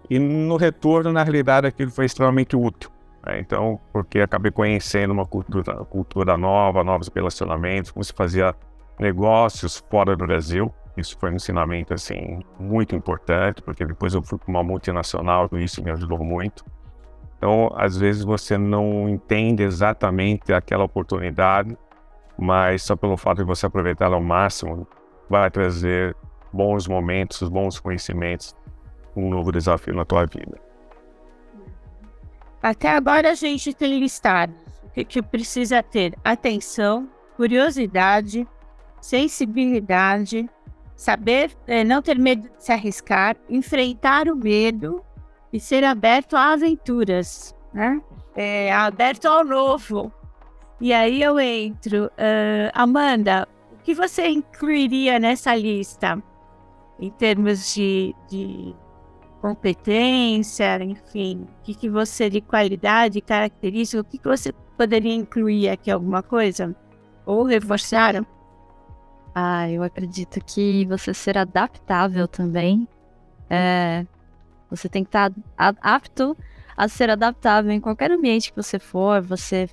E 0.09 0.19
no 0.19 0.57
retorno, 0.57 1.13
na 1.13 1.23
realidade, 1.23 1.67
aquilo 1.67 1.91
foi 1.91 2.07
extremamente 2.07 2.57
útil. 2.57 2.91
Né? 3.24 3.40
Então, 3.40 3.80
porque 3.92 4.20
acabei 4.20 4.50
conhecendo 4.50 5.12
uma 5.12 5.26
cultura, 5.26 5.85
cultura 5.85 6.37
nova, 6.37 6.83
novos 6.85 7.09
relacionamentos, 7.09 7.90
como 7.90 8.04
se 8.04 8.12
fazia 8.12 8.54
negócios 8.98 9.83
fora 9.90 10.16
do 10.16 10.26
Brasil. 10.26 10.72
Isso 10.96 11.16
foi 11.18 11.30
um 11.30 11.37
ensinamento 11.37 11.94
assim 11.94 12.40
muito 12.59 12.94
importante, 12.94 13.62
porque 13.62 13.85
depois 13.85 14.14
eu 14.14 14.22
fui 14.22 14.38
para 14.38 14.50
uma 14.50 14.62
multinacional 14.62 15.48
e 15.52 15.64
isso 15.64 15.83
me 15.83 15.90
ajudou 15.90 16.18
muito. 16.18 16.64
Então, 17.38 17.72
às 17.74 17.96
vezes 17.96 18.22
você 18.22 18.59
não 18.59 19.09
entende 19.09 19.62
exatamente 19.62 20.52
aquela 20.52 20.85
oportunidade, 20.85 21.76
mas 22.37 22.83
só 22.83 22.94
pelo 22.94 23.16
fato 23.16 23.38
de 23.38 23.44
você 23.44 23.64
aproveitar 23.64 24.06
ela 24.06 24.16
ao 24.16 24.22
máximo, 24.22 24.87
vai 25.28 25.50
trazer 25.50 26.14
bons 26.52 26.87
momentos, 26.87 27.48
bons 27.48 27.80
conhecimentos, 27.80 28.54
um 29.16 29.30
novo 29.30 29.50
desafio 29.52 29.94
na 29.94 30.04
tua 30.04 30.26
vida. 30.26 30.69
Até 32.62 32.90
agora 32.90 33.31
a 33.31 33.35
gente 33.35 33.73
tem 33.73 33.99
listado 33.99 34.55
o 34.85 34.90
que, 34.90 35.05
que 35.05 35.23
precisa 35.23 35.83
ter 35.83 36.14
atenção, 36.25 37.09
curiosidade, 37.37 38.46
sensibilidade, 39.01 40.49
saber 40.94 41.57
é, 41.66 41.83
não 41.83 42.03
ter 42.03 42.18
medo 42.18 42.42
de 42.42 42.62
se 42.62 42.73
arriscar, 42.73 43.37
enfrentar 43.49 44.29
o 44.29 44.37
medo 44.37 45.03
e 45.53 45.59
ser 45.59 45.85
aberto 45.85 46.37
a 46.37 46.53
aventuras, 46.53 47.55
né? 47.73 48.01
É, 48.37 48.73
aberto 48.73 49.27
ao 49.27 49.44
novo. 49.44 50.12
E 50.81 50.92
aí 50.92 51.23
eu 51.23 51.38
entro. 51.38 52.07
Uh, 52.07 52.70
Amanda, 52.73 53.46
o 53.73 53.77
que 53.83 53.94
você 53.94 54.29
incluiria 54.29 55.18
nessa 55.18 55.55
lista? 55.55 56.23
Em 56.99 57.11
termos 57.11 57.75
de, 57.75 58.14
de 58.29 58.75
competência, 59.40 60.83
enfim, 60.83 61.46
o 61.59 61.62
que, 61.62 61.74
que 61.74 61.88
você 61.88 62.29
de 62.29 62.40
qualidade, 62.40 63.20
característica, 63.20 64.00
o 64.00 64.05
que, 64.05 64.18
que 64.18 64.29
você 64.29 64.53
poderia 64.76 65.14
incluir 65.14 65.68
aqui 65.68 65.90
alguma 65.90 66.22
coisa? 66.22 66.74
Ou 67.24 67.44
reforçar? 67.44 68.24
Ah, 69.35 69.70
eu 69.70 69.83
acredito 69.83 70.40
que 70.44 70.85
você 70.87 71.14
ser 71.14 71.38
adaptável 71.38 72.29
também. 72.29 72.87
É, 73.48 74.07
você 74.68 74.88
tem 74.88 75.03
que 75.03 75.09
estar 75.09 75.33
apto 75.57 76.37
a 76.76 76.88
ser 76.88 77.11
adaptável 77.11 77.70
em 77.72 77.81
qualquer 77.81 78.11
ambiente 78.11 78.50
que 78.53 78.62
você 78.62 78.79
for, 78.79 79.20
você 79.22 79.68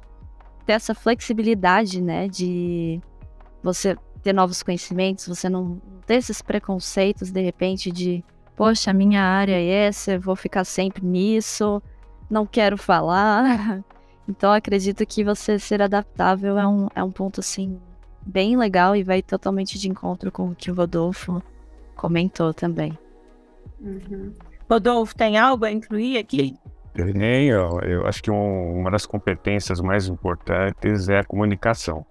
ter 0.66 0.74
essa 0.74 0.94
flexibilidade, 0.94 2.02
né, 2.02 2.28
de 2.28 3.02
você 3.64 3.96
ter 4.22 4.34
novos 4.34 4.62
conhecimentos, 4.62 5.28
você 5.28 5.48
não 5.48 5.82
ter 6.06 6.16
esses 6.16 6.42
preconceitos 6.42 7.32
de 7.32 7.42
repente 7.42 7.92
de, 7.92 8.24
poxa, 8.58 8.92
minha 8.92 9.22
área 9.22 9.54
é 9.54 9.86
essa, 9.86 10.14
eu 10.14 10.20
vou 10.20 10.36
ficar 10.36 10.66
sempre 10.66 11.06
nisso, 11.06 11.82
não 12.30 12.46
quero 12.46 12.78
falar. 12.78 13.82
Então 14.30 14.52
acredito 14.52 15.06
que 15.06 15.24
você 15.24 15.58
ser 15.58 15.82
adaptável 15.82 16.60
é 16.60 16.68
um, 16.68 16.90
é 16.94 17.02
um 17.02 17.10
ponto 17.10 17.40
assim 17.40 17.80
bem 18.26 18.58
legal 18.58 18.94
e 18.94 19.02
vai 19.02 19.22
totalmente 19.22 19.80
de 19.80 19.88
encontro 19.88 20.30
com 20.34 20.50
o 20.50 20.54
que 20.54 20.70
o 20.70 20.74
Rodolfo 20.74 21.42
comentou 21.96 22.54
também. 22.54 23.00
Uhum. 23.80 24.34
Rodolfo, 24.70 25.16
tem 25.16 25.38
algo 25.38 25.64
a 25.64 25.72
incluir 25.72 26.18
aqui? 26.18 26.58
Nem, 26.94 27.48
eu, 27.48 27.80
eu 27.80 28.06
acho 28.06 28.22
que 28.22 28.30
um, 28.30 28.78
uma 28.78 28.92
das 28.92 29.06
competências 29.06 29.80
mais 29.80 30.10
importantes 30.10 31.08
é 31.08 31.20
a 31.20 31.24
comunicação. 31.24 32.06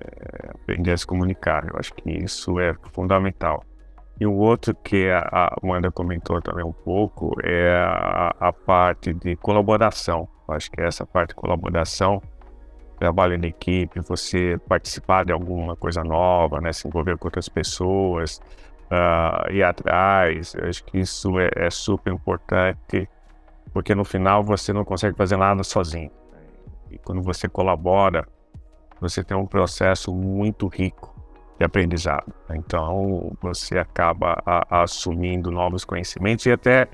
É, 0.00 0.50
aprender 0.54 0.92
a 0.92 0.96
se 0.96 1.06
comunicar, 1.06 1.68
eu 1.68 1.78
acho 1.78 1.92
que 1.92 2.10
isso 2.10 2.58
é 2.58 2.74
fundamental. 2.94 3.62
E 4.20 4.26
o 4.26 4.34
outro 4.34 4.74
que 4.74 5.08
a 5.10 5.54
Amanda 5.62 5.92
comentou 5.92 6.42
também 6.42 6.64
um 6.64 6.72
pouco 6.72 7.32
é 7.44 7.70
a, 7.70 8.34
a 8.40 8.52
parte 8.52 9.12
de 9.12 9.36
colaboração. 9.36 10.28
Eu 10.48 10.54
acho 10.54 10.70
que 10.72 10.80
essa 10.80 11.06
parte 11.06 11.30
de 11.30 11.34
colaboração, 11.36 12.20
trabalho 12.98 13.34
em 13.34 13.46
equipe, 13.46 14.00
você 14.00 14.58
participar 14.68 15.24
de 15.24 15.32
alguma 15.32 15.76
coisa 15.76 16.02
nova, 16.02 16.60
né, 16.60 16.72
se 16.72 16.88
envolver 16.88 17.16
com 17.16 17.28
outras 17.28 17.48
pessoas, 17.48 18.40
uh, 18.90 19.52
ir 19.52 19.62
atrás. 19.62 20.52
Eu 20.54 20.68
acho 20.68 20.82
que 20.84 20.98
isso 20.98 21.38
é, 21.38 21.50
é, 21.54 21.70
super 21.70 22.12
importante, 22.12 23.08
porque 23.72 23.94
no 23.94 24.04
final 24.04 24.42
você 24.42 24.72
não 24.72 24.84
consegue 24.84 25.16
fazer 25.16 25.36
nada 25.36 25.62
sozinho. 25.62 26.10
E 26.90 26.98
quando 26.98 27.22
você 27.22 27.48
colabora, 27.48 28.26
você 29.00 29.22
tem 29.22 29.36
um 29.36 29.46
processo 29.46 30.12
muito 30.12 30.66
rico 30.66 31.17
de 31.58 31.64
aprendizado. 31.64 32.32
Então 32.50 33.36
você 33.40 33.78
acaba 33.78 34.40
a, 34.46 34.82
assumindo 34.82 35.50
novos 35.50 35.84
conhecimentos 35.84 36.46
e 36.46 36.52
até 36.52 36.88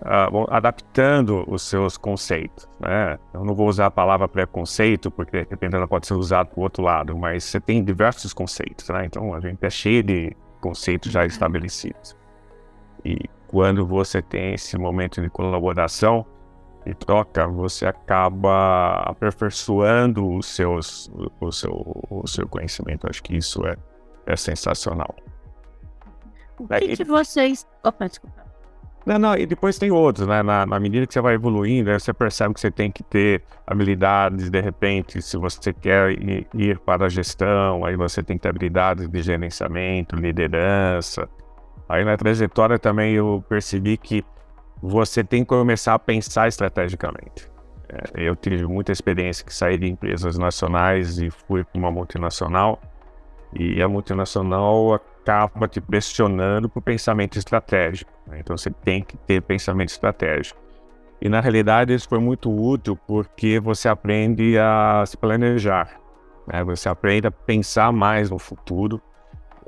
Uh, 0.00 0.46
adaptando 0.48 1.44
os 1.48 1.62
seus 1.62 1.96
conceitos. 1.96 2.68
Né? 2.78 3.18
Eu 3.34 3.44
não 3.44 3.52
vou 3.52 3.66
usar 3.66 3.86
a 3.86 3.90
palavra 3.90 4.28
preconceito, 4.28 5.10
porque 5.10 5.42
de 5.42 5.50
repente 5.50 5.74
ela 5.74 5.88
pode 5.88 6.06
ser 6.06 6.14
usada 6.14 6.48
para 6.48 6.60
o 6.60 6.62
outro 6.62 6.84
lado, 6.84 7.18
mas 7.18 7.42
você 7.42 7.58
tem 7.58 7.82
diversos 7.82 8.32
conceitos. 8.32 8.88
Né? 8.90 9.06
Então 9.06 9.34
a 9.34 9.40
gente 9.40 9.58
é 9.60 9.68
cheio 9.68 10.04
de 10.04 10.36
conceitos 10.60 11.10
já 11.10 11.26
estabelecidos. 11.26 12.16
E 13.04 13.28
quando 13.48 13.84
você 13.84 14.22
tem 14.22 14.54
esse 14.54 14.78
momento 14.78 15.20
de 15.20 15.28
colaboração 15.28 16.24
e 16.86 16.94
troca, 16.94 17.46
você 17.48 17.86
acaba 17.86 19.02
aperfeiçoando 19.06 20.26
os 20.34 20.46
seus, 20.46 21.10
o, 21.40 21.50
seu, 21.50 21.72
o 22.10 22.26
seu 22.26 22.46
conhecimento. 22.46 23.08
Acho 23.08 23.22
que 23.22 23.36
isso 23.36 23.66
é, 23.66 23.76
é 24.28 24.36
sensacional. 24.36 25.14
O 26.58 26.68
que, 26.68 26.96
que 26.96 27.04
vocês. 27.04 27.66
Opa, 27.84 28.08
desculpa. 28.08 28.48
Não, 29.06 29.18
não, 29.18 29.34
e 29.36 29.46
depois 29.46 29.78
tem 29.78 29.90
outros, 29.90 30.26
né? 30.26 30.42
Na, 30.42 30.66
na 30.66 30.78
medida 30.78 31.06
que 31.06 31.14
você 31.14 31.20
vai 31.20 31.34
evoluindo, 31.34 31.90
você 31.90 32.12
percebe 32.12 32.52
que 32.52 32.60
você 32.60 32.70
tem 32.70 32.90
que 32.90 33.02
ter 33.02 33.42
habilidades, 33.66 34.50
de 34.50 34.60
repente, 34.60 35.22
se 35.22 35.36
você 35.38 35.72
quer 35.72 36.10
ir, 36.10 36.46
ir 36.52 36.78
para 36.80 37.06
a 37.06 37.08
gestão, 37.08 37.86
aí 37.86 37.96
você 37.96 38.22
tem 38.22 38.36
que 38.36 38.42
ter 38.42 38.50
habilidades 38.50 39.08
de 39.08 39.22
gerenciamento, 39.22 40.14
liderança. 40.14 41.26
Aí 41.88 42.04
na 42.04 42.18
trajetória 42.18 42.78
também 42.78 43.14
eu 43.14 43.42
percebi 43.48 43.96
que 43.96 44.22
você 44.82 45.24
tem 45.24 45.42
que 45.42 45.48
começar 45.48 45.94
a 45.94 45.98
pensar 45.98 46.48
estrategicamente. 46.48 47.50
É, 47.88 48.28
eu 48.28 48.36
tive 48.36 48.66
muita 48.66 48.92
experiência 48.92 49.42
que 49.42 49.54
saí 49.54 49.78
de 49.78 49.88
empresas 49.88 50.36
nacionais 50.36 51.18
e 51.18 51.30
fui 51.30 51.64
para 51.64 51.78
uma 51.78 51.90
multinacional. 51.90 52.78
E 53.52 53.82
a 53.82 53.88
multinacional 53.88 54.94
acaba 54.94 55.66
te 55.68 55.80
pressionando 55.80 56.68
para 56.68 56.78
o 56.78 56.82
pensamento 56.82 57.38
estratégico. 57.38 58.10
Né? 58.26 58.40
Então 58.40 58.56
você 58.56 58.70
tem 58.70 59.02
que 59.02 59.16
ter 59.16 59.42
pensamento 59.42 59.88
estratégico. 59.88 60.60
E 61.20 61.28
na 61.28 61.40
realidade 61.40 61.92
isso 61.92 62.08
foi 62.08 62.20
muito 62.20 62.50
útil 62.50 62.96
porque 63.06 63.58
você 63.58 63.88
aprende 63.88 64.56
a 64.58 65.04
se 65.06 65.16
planejar. 65.16 65.98
Né? 66.46 66.62
Você 66.64 66.88
aprende 66.88 67.26
a 67.26 67.30
pensar 67.30 67.92
mais 67.92 68.30
no 68.30 68.38
futuro. 68.38 69.00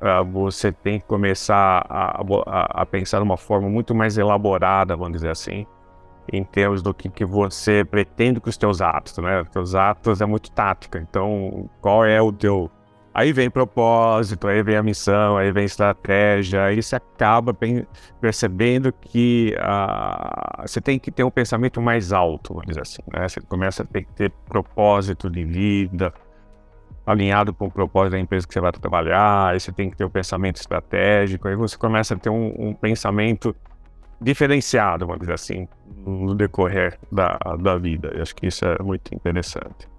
uh, 0.00 0.24
você 0.24 0.72
tem 0.72 1.00
que 1.00 1.06
começar 1.06 1.84
a, 1.88 2.22
a, 2.22 2.82
a, 2.82 2.86
pensar 2.86 3.18
de 3.18 3.24
uma 3.24 3.36
forma 3.36 3.68
muito 3.68 3.94
mais 3.94 4.16
elaborada, 4.16 4.96
vamos 4.96 5.12
dizer 5.12 5.30
assim, 5.30 5.66
em 6.32 6.44
termos 6.44 6.82
do 6.82 6.94
que, 6.94 7.08
que 7.08 7.24
você 7.24 7.84
pretende 7.84 8.40
com 8.40 8.48
os 8.48 8.56
teus 8.56 8.80
atos, 8.80 9.18
né? 9.18 9.44
Os 9.56 9.74
atos 9.74 10.20
é 10.20 10.26
muito 10.26 10.50
tática, 10.52 10.98
então 10.98 11.68
qual 11.80 12.04
é 12.04 12.20
o 12.22 12.32
teu... 12.32 12.70
Aí 13.20 13.34
vem 13.34 13.50
propósito, 13.50 14.48
aí 14.48 14.62
vem 14.62 14.76
a 14.76 14.82
missão, 14.82 15.36
aí 15.36 15.52
vem 15.52 15.66
estratégia, 15.66 16.64
aí 16.64 16.82
você 16.82 16.96
acaba 16.96 17.54
percebendo 18.18 18.90
que 18.94 19.54
uh, 19.58 20.62
você 20.66 20.80
tem 20.80 20.98
que 20.98 21.10
ter 21.10 21.22
um 21.22 21.30
pensamento 21.30 21.82
mais 21.82 22.14
alto, 22.14 22.54
vamos 22.54 22.68
dizer 22.68 22.80
assim, 22.80 23.02
né? 23.12 23.28
Você 23.28 23.42
começa 23.42 23.82
a 23.82 23.86
ter 23.86 24.04
que 24.04 24.12
ter 24.14 24.30
propósito 24.48 25.28
de 25.28 25.44
vida, 25.44 26.14
alinhado 27.04 27.52
com 27.52 27.66
o 27.66 27.70
propósito 27.70 28.12
da 28.12 28.18
empresa 28.18 28.48
que 28.48 28.54
você 28.54 28.60
vai 28.60 28.72
trabalhar, 28.72 29.50
aí 29.50 29.60
você 29.60 29.70
tem 29.70 29.90
que 29.90 29.98
ter 29.98 30.06
um 30.06 30.10
pensamento 30.10 30.56
estratégico, 30.56 31.46
aí 31.46 31.56
você 31.56 31.76
começa 31.76 32.14
a 32.14 32.16
ter 32.18 32.30
um, 32.30 32.54
um, 32.58 32.72
pensamento 32.72 33.54
diferenciado, 34.18 35.06
vamos 35.06 35.20
dizer 35.20 35.34
assim, 35.34 35.68
no 36.06 36.34
decorrer 36.34 36.98
da, 37.12 37.38
da 37.60 37.76
vida. 37.76 38.12
Eu 38.14 38.22
acho 38.22 38.34
que 38.34 38.46
isso 38.46 38.64
é 38.64 38.82
muito 38.82 39.14
interessante. 39.14 39.89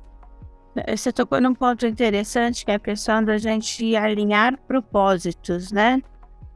Você 0.88 1.12
tocou 1.12 1.42
num 1.42 1.54
ponto 1.54 1.86
interessante, 1.86 2.64
que 2.64 2.72
é 2.72 2.76
a 2.76 2.80
questão 2.80 3.24
da 3.24 3.38
gente 3.38 3.96
alinhar 3.96 4.58
propósitos, 4.68 5.72
né? 5.72 6.02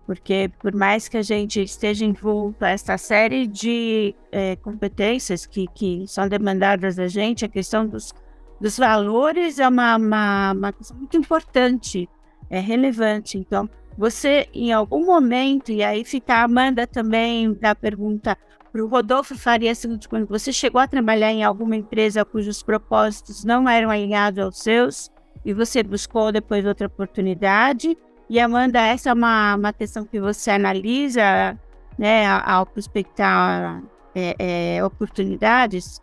Porque 0.06 0.52
por 0.60 0.74
mais 0.74 1.08
que 1.08 1.18
a 1.18 1.22
gente 1.22 1.62
esteja 1.62 2.06
envolto 2.06 2.64
a 2.64 2.70
esta 2.70 2.98
série 2.98 3.48
de 3.48 4.16
é, 4.32 4.56
competências 4.56 5.46
que, 5.46 5.66
que 5.74 6.06
são 6.08 6.28
demandadas 6.28 6.96
da 6.96 7.08
gente, 7.08 7.44
a 7.44 7.50
questão 7.50 7.88
dos 7.88 8.14
dos 8.60 8.78
valores 8.78 9.60
é 9.60 9.68
uma, 9.68 9.98
uma, 9.98 10.52
uma 10.54 10.74
coisa 10.74 10.94
muito 10.94 11.18
importante, 11.18 12.10
é 12.50 12.60
relevante. 12.60 13.38
Então, 13.38 13.70
você, 13.98 14.48
em 14.54 14.74
algum 14.74 15.06
momento, 15.06 15.72
e 15.72 15.84
aí 15.84 16.04
fica 16.04 16.36
a 16.36 16.44
Amanda 16.44 16.86
também 16.86 17.54
da 17.54 17.76
pergunta 17.76 18.38
para 18.76 18.84
o 18.84 18.88
Rodolfo 18.88 19.38
faria 19.38 19.74
seguinte 19.74 20.10
quando 20.10 20.28
você 20.28 20.52
chegou 20.52 20.82
a 20.82 20.88
trabalhar 20.88 21.32
em 21.32 21.46
alguma 21.46 21.78
empresa 21.78 22.26
cujos 22.26 22.62
propósitos 22.62 23.46
não 23.46 23.70
eram 23.70 23.90
alinhados 23.90 24.44
aos 24.44 24.60
seus, 24.60 25.10
e 25.46 25.54
você 25.54 25.82
buscou 25.82 26.30
depois 26.30 26.66
outra 26.66 26.88
oportunidade. 26.88 27.98
E 28.30 28.38
Amanda, 28.38 28.82
essa 28.82 29.12
é 29.12 29.14
uma, 29.14 29.56
uma 29.56 29.72
questão 29.72 30.04
que 30.04 30.20
você 30.20 30.52
analisa 30.52 31.58
né, 31.98 32.28
ao 32.28 32.66
prospectar 32.66 33.82
é, 34.14 34.76
é, 34.78 34.84
oportunidades? 34.84 36.02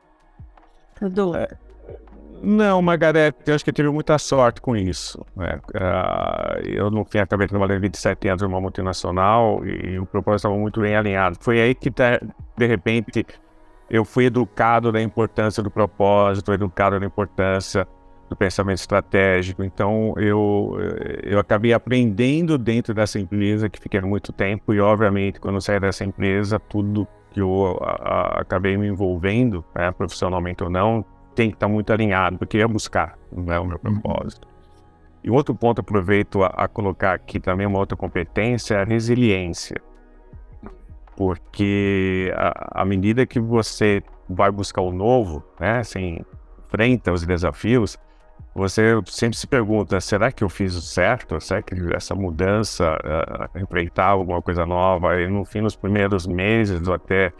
Rodolfo. 0.98 1.54
Não, 2.42 2.83
Margarete, 2.83 3.38
eu 3.46 3.55
acho 3.55 3.62
que 3.62 3.70
eu 3.70 3.74
tive 3.74 3.88
muita 3.88 4.18
sorte 4.18 4.61
com 4.61 4.76
isso. 4.76 5.24
Né? 5.37 5.61
Uh, 5.68 6.66
eu, 6.66 6.90
no 6.90 7.05
fim, 7.05 7.18
acabei 7.18 7.46
trabalhando 7.46 7.81
27 7.81 8.28
anos 8.28 8.42
numa 8.42 8.61
multinacional 8.61 9.64
e 9.64 9.96
o 9.98 10.05
propósito 10.05 10.48
estava 10.48 10.57
muito 10.57 10.81
bem 10.81 10.96
alinhado. 10.96 11.37
Foi 11.40 11.61
aí 11.61 11.72
que, 11.72 11.88
de 11.88 12.66
repente, 12.66 13.24
eu 13.88 14.05
fui 14.05 14.24
educado 14.24 14.90
da 14.90 15.00
importância 15.00 15.62
do 15.62 15.70
propósito, 15.70 16.52
educado 16.52 16.98
da 16.98 17.07
importância 17.07 17.87
do 18.28 18.35
pensamento 18.35 18.78
estratégico. 18.78 19.62
Então, 19.62 20.14
eu, 20.16 20.76
eu 21.22 21.38
acabei 21.38 21.72
aprendendo 21.72 22.59
dentro 22.59 22.92
dessa 22.92 23.20
empresa, 23.20 23.68
que 23.68 23.78
fiquei 23.78 24.00
muito 24.00 24.33
tempo, 24.33 24.74
e, 24.74 24.81
obviamente, 24.81 25.38
quando 25.38 25.61
saí 25.61 25.78
dessa 25.78 26.05
empresa, 26.05 26.59
tudo 26.59 27.07
que 27.31 27.40
eu 27.40 27.78
a, 27.83 27.90
a, 27.90 28.40
acabei 28.40 28.76
me 28.76 28.88
envolvendo, 28.88 29.64
né, 29.74 29.92
profissionalmente 29.92 30.64
ou 30.64 30.70
não, 30.70 31.05
tem 31.34 31.50
que 31.50 31.56
estar 31.56 31.68
muito 31.68 31.92
alinhado, 31.92 32.38
porque 32.38 32.58
é 32.58 32.66
buscar, 32.66 33.18
não 33.30 33.52
é 33.52 33.58
o 33.58 33.64
meu 33.64 33.80
uhum. 33.84 34.00
propósito. 34.00 34.48
E 35.24 35.30
outro 35.30 35.54
ponto, 35.54 35.80
aproveito 35.80 36.42
a, 36.42 36.48
a, 36.48 36.68
colocar 36.68 37.14
aqui 37.14 37.38
também 37.38 37.66
uma 37.66 37.78
outra 37.78 37.96
competência, 37.96 38.74
é 38.74 38.82
a 38.82 38.84
resiliência. 38.84 39.80
Porque 41.16 42.32
à 42.34 42.84
medida 42.84 43.24
que 43.26 43.38
você 43.38 44.02
vai 44.28 44.50
buscar 44.50 44.80
o 44.80 44.90
novo, 44.90 45.44
né, 45.60 45.78
assim, 45.78 46.20
enfrenta 46.66 47.12
os 47.12 47.24
desafios, 47.24 47.98
você 48.54 49.00
sempre 49.06 49.36
se 49.36 49.46
pergunta, 49.46 50.00
será 50.00 50.30
que 50.30 50.44
eu 50.44 50.48
fiz 50.48 50.74
o 50.74 50.82
certo? 50.82 51.40
Será 51.40 51.62
que 51.62 51.74
essa 51.94 52.14
mudança, 52.14 52.96
uh, 52.96 53.58
enfrentar 53.58 54.08
alguma 54.08 54.42
coisa 54.42 54.66
nova, 54.66 55.20
e 55.20 55.26
no 55.26 55.44
fim, 55.44 55.60
nos 55.60 55.76
primeiros 55.76 56.26
meses 56.26 56.86
ou 56.86 56.94
até 56.94 57.32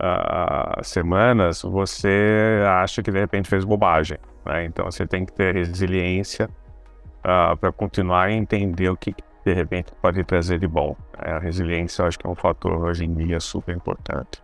uh, 0.00 0.84
semanas, 0.84 1.62
você 1.62 2.62
acha 2.66 3.02
que 3.02 3.10
de 3.10 3.18
repente 3.18 3.48
fez 3.48 3.64
bobagem. 3.64 4.18
Né? 4.44 4.64
Então 4.64 4.84
você 4.84 5.06
tem 5.06 5.24
que 5.24 5.32
ter 5.32 5.54
resiliência 5.54 6.46
uh, 6.46 7.52
ah, 7.52 7.56
para 7.56 7.72
continuar 7.72 8.30
e 8.30 8.34
entender 8.34 8.88
o 8.88 8.96
que 8.96 9.14
de 9.44 9.52
repente 9.52 9.92
pode 10.00 10.22
trazer 10.24 10.58
de 10.58 10.66
bom. 10.66 10.96
A 11.16 11.38
resiliência 11.38 12.02
eu 12.02 12.06
acho 12.06 12.18
que 12.18 12.26
é 12.26 12.30
um 12.30 12.34
fator 12.34 12.84
hoje 12.84 13.04
em 13.04 13.14
dia 13.14 13.40
super 13.40 13.74
importante. 13.74 14.42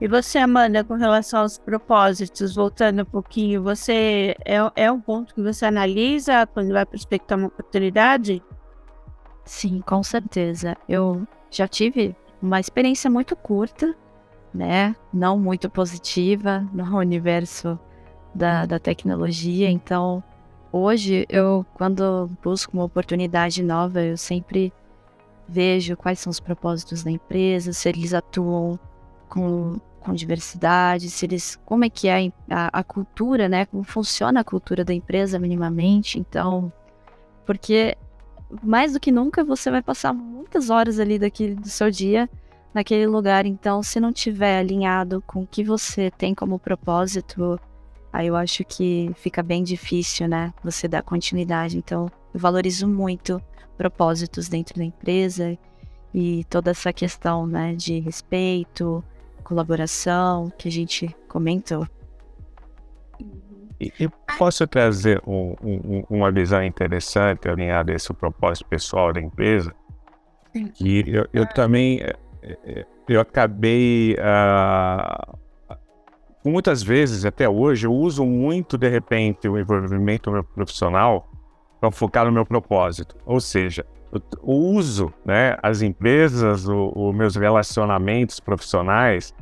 E 0.00 0.08
você, 0.08 0.38
Amanda, 0.38 0.82
com 0.82 0.94
relação 0.94 1.40
aos 1.42 1.58
propósitos, 1.58 2.54
voltando 2.54 3.02
um 3.02 3.04
pouquinho, 3.04 3.62
você 3.62 4.34
é, 4.46 4.56
é 4.74 4.90
um 4.90 4.98
ponto 4.98 5.34
que 5.34 5.42
você 5.42 5.66
analisa 5.66 6.46
quando 6.46 6.72
vai 6.72 6.86
prospectar 6.86 7.36
uma 7.36 7.48
oportunidade? 7.48 8.42
Sim, 9.44 9.82
com 9.82 10.02
certeza. 10.02 10.74
Eu 10.88 11.26
já 11.50 11.68
tive 11.68 12.16
uma 12.42 12.60
experiência 12.60 13.10
muito 13.10 13.36
curta, 13.36 13.94
né? 14.52 14.96
Não 15.12 15.38
muito 15.38 15.68
positiva 15.68 16.66
no 16.72 16.96
universo 16.96 17.78
da, 18.34 18.66
da 18.66 18.78
tecnologia. 18.78 19.70
Então, 19.70 20.22
hoje, 20.72 21.26
eu, 21.28 21.64
quando 21.74 22.30
busco 22.42 22.72
uma 22.72 22.84
oportunidade 22.84 23.62
nova, 23.62 24.02
eu 24.02 24.16
sempre 24.16 24.72
vejo 25.48 25.96
quais 25.96 26.20
são 26.20 26.30
os 26.30 26.40
propósitos 26.40 27.02
da 27.02 27.10
empresa, 27.10 27.72
se 27.72 27.88
eles 27.88 28.14
atuam 28.14 28.78
com, 29.28 29.80
com 30.00 30.12
diversidade, 30.14 31.10
se 31.10 31.26
eles, 31.26 31.58
como 31.64 31.84
é 31.84 31.90
que 31.90 32.08
é 32.08 32.32
a, 32.48 32.80
a 32.80 32.84
cultura, 32.84 33.48
né? 33.48 33.66
Como 33.66 33.82
funciona 33.82 34.40
a 34.40 34.44
cultura 34.44 34.84
da 34.84 34.94
empresa 34.94 35.38
minimamente. 35.38 36.18
Então, 36.18 36.72
porque 37.44 37.96
mais 38.62 38.92
do 38.92 39.00
que 39.00 39.12
nunca 39.12 39.44
você 39.44 39.70
vai 39.70 39.82
passar 39.82 40.12
muitas 40.12 40.70
horas 40.70 40.98
ali 40.98 41.18
daquele, 41.18 41.54
do 41.54 41.68
seu 41.68 41.90
dia 41.90 42.28
naquele 42.74 43.06
lugar. 43.06 43.46
Então, 43.46 43.82
se 43.82 44.00
não 44.00 44.12
tiver 44.12 44.58
alinhado 44.58 45.22
com 45.26 45.42
o 45.42 45.46
que 45.46 45.62
você 45.62 46.10
tem 46.10 46.34
como 46.34 46.58
propósito, 46.58 47.60
aí 48.12 48.26
eu 48.26 48.36
acho 48.36 48.64
que 48.64 49.10
fica 49.16 49.42
bem 49.42 49.62
difícil, 49.62 50.28
né? 50.28 50.52
Você 50.64 50.88
dar 50.88 51.02
continuidade. 51.02 51.76
Então, 51.76 52.10
eu 52.32 52.40
valorizo 52.40 52.86
muito 52.86 53.42
propósitos 53.76 54.48
dentro 54.48 54.76
da 54.76 54.84
empresa 54.84 55.58
e 56.12 56.44
toda 56.50 56.70
essa 56.70 56.92
questão, 56.92 57.46
né, 57.46 57.74
de 57.74 57.98
respeito, 58.00 59.02
colaboração 59.42 60.52
que 60.58 60.68
a 60.68 60.72
gente 60.72 61.14
comentou. 61.28 61.86
E, 63.80 64.10
posso 64.36 64.66
trazer 64.66 65.22
um, 65.26 65.54
um, 65.62 66.04
uma 66.10 66.30
visão 66.30 66.62
interessante 66.62 67.48
alinhada 67.48 67.92
a 67.92 67.94
esse 67.94 68.12
propósito 68.12 68.66
pessoal 68.68 69.12
da 69.12 69.20
empresa? 69.20 69.74
Que 70.74 71.04
eu, 71.06 71.26
eu 71.32 71.46
também 71.46 72.00
eh, 72.00 72.16
eh, 72.42 72.86
eu 73.08 73.20
acabei 73.20 74.14
uh, 74.14 75.38
muitas 76.44 76.82
vezes 76.82 77.24
até 77.24 77.48
hoje 77.48 77.86
eu 77.86 77.92
uso 77.92 78.24
muito 78.24 78.78
de 78.78 78.88
repente 78.88 79.48
o 79.48 79.58
envolvimento 79.58 80.30
meu 80.30 80.44
profissional 80.44 81.28
para 81.80 81.90
focar 81.90 82.26
no 82.26 82.32
meu 82.32 82.44
propósito. 82.44 83.16
Ou 83.24 83.40
seja, 83.40 83.86
eu, 84.12 84.20
uso 84.42 85.12
né, 85.24 85.56
as 85.62 85.82
empresas, 85.82 86.66
os 86.68 87.14
meus 87.14 87.36
relacionamentos 87.36 88.38
profissionais 88.38 89.34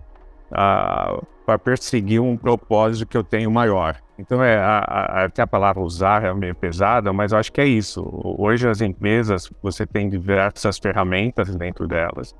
para 0.51 1.59
perseguir 1.59 2.21
um 2.21 2.37
propósito 2.37 3.07
que 3.07 3.17
eu 3.17 3.25
tenho 3.25 3.51
maior. 3.51 3.97
Então, 4.19 4.43
é, 4.43 4.57
a, 4.59 4.79
a, 4.79 5.25
até 5.25 5.43
a 5.43 5.47
palavra 5.47 5.81
usar 5.83 6.25
é 6.25 6.35
meio 6.35 6.55
pesada, 6.55 7.13
mas 7.13 7.33
eu 7.33 7.39
acho 7.39 7.53
que 7.53 7.61
é 7.61 7.67
isso. 7.67 8.05
Hoje, 8.39 8.69
as 8.69 8.81
empresas, 8.81 9.51
você 9.63 9.87
tem 9.87 10.09
diversas 10.09 10.79
ferramentas 10.79 11.55
dentro 11.55 11.87
delas. 11.87 12.35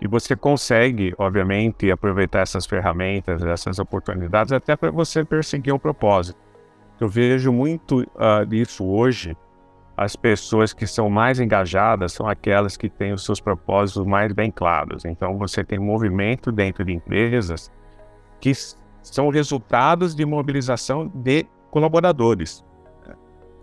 E 0.00 0.06
você 0.06 0.36
consegue, 0.36 1.14
obviamente, 1.18 1.90
aproveitar 1.90 2.40
essas 2.40 2.66
ferramentas, 2.66 3.42
essas 3.42 3.78
oportunidades, 3.78 4.52
até 4.52 4.76
para 4.76 4.90
você 4.90 5.24
perseguir 5.24 5.72
um 5.74 5.78
propósito. 5.78 6.38
Eu 7.00 7.08
vejo 7.08 7.52
muito 7.52 8.00
uh, 8.00 8.44
disso 8.46 8.84
hoje. 8.84 9.36
As 9.98 10.14
pessoas 10.14 10.72
que 10.72 10.86
são 10.86 11.10
mais 11.10 11.40
engajadas 11.40 12.12
são 12.12 12.28
aquelas 12.28 12.76
que 12.76 12.88
têm 12.88 13.12
os 13.12 13.24
seus 13.24 13.40
propósitos 13.40 14.06
mais 14.06 14.32
bem 14.32 14.48
claros. 14.48 15.04
Então, 15.04 15.36
você 15.36 15.64
tem 15.64 15.76
movimento 15.76 16.52
dentro 16.52 16.84
de 16.84 16.92
empresas 16.92 17.68
que 18.40 18.52
são 19.02 19.28
resultados 19.28 20.14
de 20.14 20.24
mobilização 20.24 21.08
de 21.08 21.44
colaboradores 21.72 22.64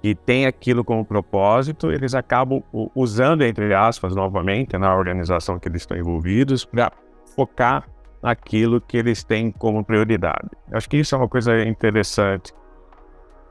e 0.04 0.14
tem 0.14 0.46
aquilo 0.46 0.84
como 0.84 1.04
propósito, 1.04 1.90
eles 1.90 2.14
acabam 2.14 2.62
usando, 2.94 3.42
entre 3.42 3.74
aspas, 3.74 4.14
novamente, 4.14 4.78
na 4.78 4.94
organização 4.94 5.58
que 5.58 5.68
eles 5.68 5.82
estão 5.82 5.98
envolvidos, 5.98 6.64
para 6.64 6.92
focar 7.36 7.88
naquilo 8.22 8.80
que 8.80 8.98
eles 8.98 9.24
têm 9.24 9.52
como 9.52 9.84
prioridade. 9.84 10.50
Acho 10.72 10.88
que 10.90 10.98
isso 10.98 11.16
é 11.16 11.18
uma 11.18 11.28
coisa 11.28 11.64
interessante, 11.64 12.54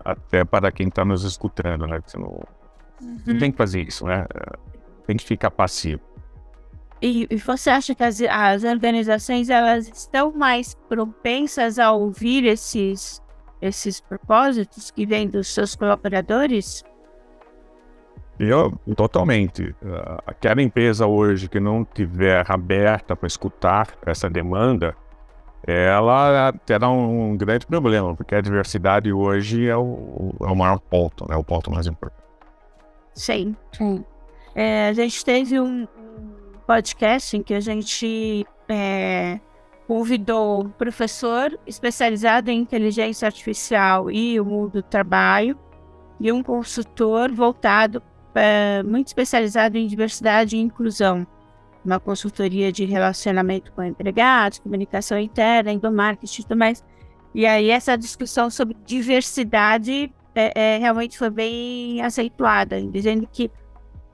até 0.05 0.45
para 0.45 0.71
quem 0.71 0.87
está 0.87 1.05
nos 1.05 1.25
escutando, 1.25 1.89
né? 1.89 1.99
Não, 2.17 2.41
Não 3.01 3.39
tem 3.39 3.51
que 3.51 3.57
fazer 3.57 3.83
isso, 3.83 4.07
né? 4.07 4.27
Tem 5.07 5.17
que 5.17 5.25
ficar 5.25 5.51
passivo. 5.51 6.01
E, 7.03 7.27
e 7.31 7.37
você 7.37 7.69
acha 7.69 7.95
que 7.95 8.03
as, 8.03 8.21
as 8.23 8.65
organizações 8.65 9.51
elas 9.51 9.89
estão 9.89 10.33
mais 10.33 10.75
propensas 10.89 11.79
a 11.79 11.93
ouvir 11.93 12.45
esses, 12.47 13.23
esses 13.61 14.01
propósitos 14.01 14.91
que 14.91 15.05
vêm 15.05 15.29
dos 15.29 15.53
seus 15.53 15.77
colaboradores? 15.77 16.83
Eu, 18.39 18.73
totalmente. 18.97 19.75
Uh, 19.83 20.19
aquela 20.27 20.63
empresa 20.63 21.07
hoje 21.07 21.49
que 21.49 21.61
não 21.61 21.85
tiver 21.85 22.45
aberta 22.51 23.15
para 23.15 23.27
escutar 23.27 23.89
essa 24.07 24.29
demanda, 24.29 24.97
ela 25.67 26.53
terá 26.67 26.89
um, 26.91 27.33
um, 27.33 27.37
grande 27.37 27.67
problema, 27.67 28.15
porque 28.15 28.35
a 28.35 28.41
diversidade 28.41 29.13
hoje 29.13 29.69
é 29.69 29.77
o, 29.77 30.35
é 30.41 30.47
o 30.47 30.57
maior 30.57 30.79
ponto, 30.79 31.27
né? 31.29 31.37
o 31.37 31.45
ponto 31.45 31.71
mais 31.71 31.87
importante. 31.87 32.24
Sim, 33.15 33.57
sim. 33.73 34.05
É, 34.55 34.89
a 34.89 34.93
gente 34.93 35.25
teve 35.25 35.61
um 35.61 35.87
podcast 36.67 37.37
em 37.37 37.43
que 37.43 37.55
a 37.55 37.61
gente 37.61 38.47
é, 38.69 39.39
convidou 39.87 40.65
um 40.65 40.71
professor 40.71 41.59
especializado 41.67 42.51
em 42.51 42.61
inteligência 42.61 43.27
artificial 43.27 44.11
e 44.11 44.39
o 44.41 44.45
mundo 44.45 44.73
do 44.73 44.83
trabalho 44.83 45.59
e 46.21 46.33
um 46.33 46.43
consultor 46.43 47.33
voltado 47.33 48.03
é, 48.35 48.83
muito 48.83 49.09
especializado 49.09 49.77
em 49.77 49.87
diversidade 49.87 50.57
e 50.57 50.61
inclusão, 50.61 51.27
uma 51.85 52.01
consultoria 52.01 52.73
de 52.73 52.85
relacionamento 52.85 53.73
com 53.73 53.83
empregados, 53.83 54.59
comunicação 54.59 55.19
interna, 55.19 55.71
endomarketing 55.71 56.41
e 56.41 56.45
tudo 56.45 56.57
mais. 56.57 56.85
E 57.35 57.47
aí 57.47 57.71
essa 57.71 57.97
discussão 57.97 58.49
sobre 58.49 58.77
diversidade 58.87 60.13
é, 60.35 60.53
é, 60.55 60.79
realmente 60.79 61.17
foi 61.17 61.31
bem 61.31 62.03
acentuada, 62.03 62.81
dizendo 62.83 63.27
que 63.31 63.51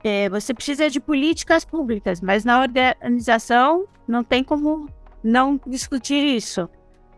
é, 0.03 0.29
você 0.29 0.53
precisa 0.53 0.89
de 0.89 0.99
políticas 0.99 1.65
públicas, 1.65 2.21
mas 2.21 2.43
na 2.43 2.59
organização 2.59 3.85
não 4.07 4.23
tem 4.23 4.43
como 4.43 4.87
não 5.23 5.59
discutir 5.67 6.35
isso, 6.35 6.69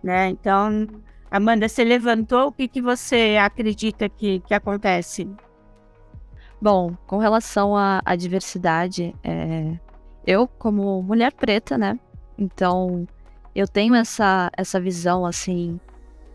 né? 0.04 0.30
Então, 0.30 0.88
Amanda, 1.32 1.68
você 1.68 1.84
levantou, 1.84 2.48
o 2.48 2.52
que, 2.52 2.68
que 2.68 2.82
você 2.82 3.38
acredita 3.42 4.08
que, 4.10 4.40
que 4.42 4.54
acontece? 4.54 5.30
Bom, 6.62 6.96
com 7.08 7.18
relação 7.18 7.76
à, 7.76 8.02
à 8.06 8.16
diversidade, 8.16 9.16
é, 9.24 9.78
eu 10.26 10.48
como 10.48 11.02
mulher 11.02 11.34
preta, 11.34 11.78
né? 11.78 12.00
Então, 12.38 13.08
eu 13.56 13.68
tenho 13.68 13.96
essa, 13.96 14.50
essa 14.56 14.80
visão, 14.80 15.26
assim, 15.26 15.80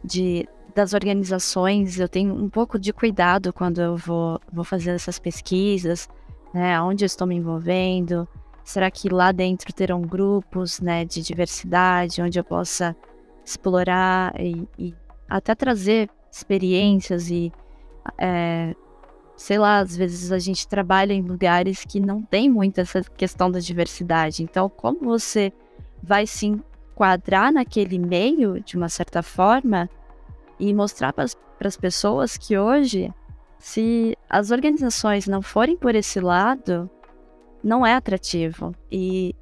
de 0.05 0.49
das 0.79 0.95
organizações, 0.95 1.99
eu 1.99 2.09
tenho 2.09 2.33
um 2.33 2.49
pouco 2.49 2.79
de 2.79 2.93
cuidado 2.93 3.53
quando 3.53 3.83
eu 3.83 3.97
vou, 3.97 4.41
vou 4.53 4.63
fazer 4.63 4.91
essas 4.91 5.19
pesquisas, 5.19 6.09
né? 6.55 6.81
Onde 6.81 7.05
eu 7.05 7.07
estou 7.07 7.27
me 7.27 7.35
envolvendo? 7.35 8.29
Será 8.63 8.89
que 8.89 9.09
lá 9.09 9.33
dentro 9.33 9.73
terão 9.73 10.01
grupos, 10.03 10.81
né, 10.81 11.05
de 11.05 11.21
diversidade, 11.21 12.23
onde 12.23 12.39
eu 12.39 12.45
possa 12.45 12.95
explorar 13.45 14.33
e, 14.41 14.69
e 14.79 14.95
até 15.29 15.53
trazer 15.53 16.09
experiências 16.31 17.29
e, 17.29 17.53
é, 18.17 18.73
sei 19.37 19.59
lá, 19.59 19.79
às 19.79 19.97
vezes 19.97 20.31
a 20.31 20.39
gente 20.39 20.69
trabalha 20.69 21.13
em 21.13 21.23
lugares 21.23 21.85
que 21.85 21.99
não 21.99 22.23
tem 22.23 22.49
muito 22.49 22.81
essa 22.81 23.03
questão 23.03 23.51
da 23.51 23.59
diversidade. 23.59 24.45
Então, 24.45 24.69
como 24.69 25.01
você 25.01 25.53
vai 26.01 26.25
se 26.25 26.47
enquadrar 26.47 27.53
naquele 27.53 27.99
meio, 27.99 28.61
de 28.61 28.77
uma 28.77 28.89
certa 28.89 29.25
forma, 29.25 29.91
e 30.59 30.73
mostrar 30.75 31.13
para 31.13 31.25
as 31.61 31.77
pessoas 31.77 32.37
que 32.37 32.59
hoje 32.59 33.13
se 33.59 34.17
as 34.29 34.51
organizações 34.51 35.27
não 35.27 35.43
forem 35.43 35.77
por 35.77 35.95
esse 35.95 36.21
lado, 36.21 36.89
não 37.63 37.85
é 37.85 37.95
atrativo. 37.95 38.75
E 38.91 39.35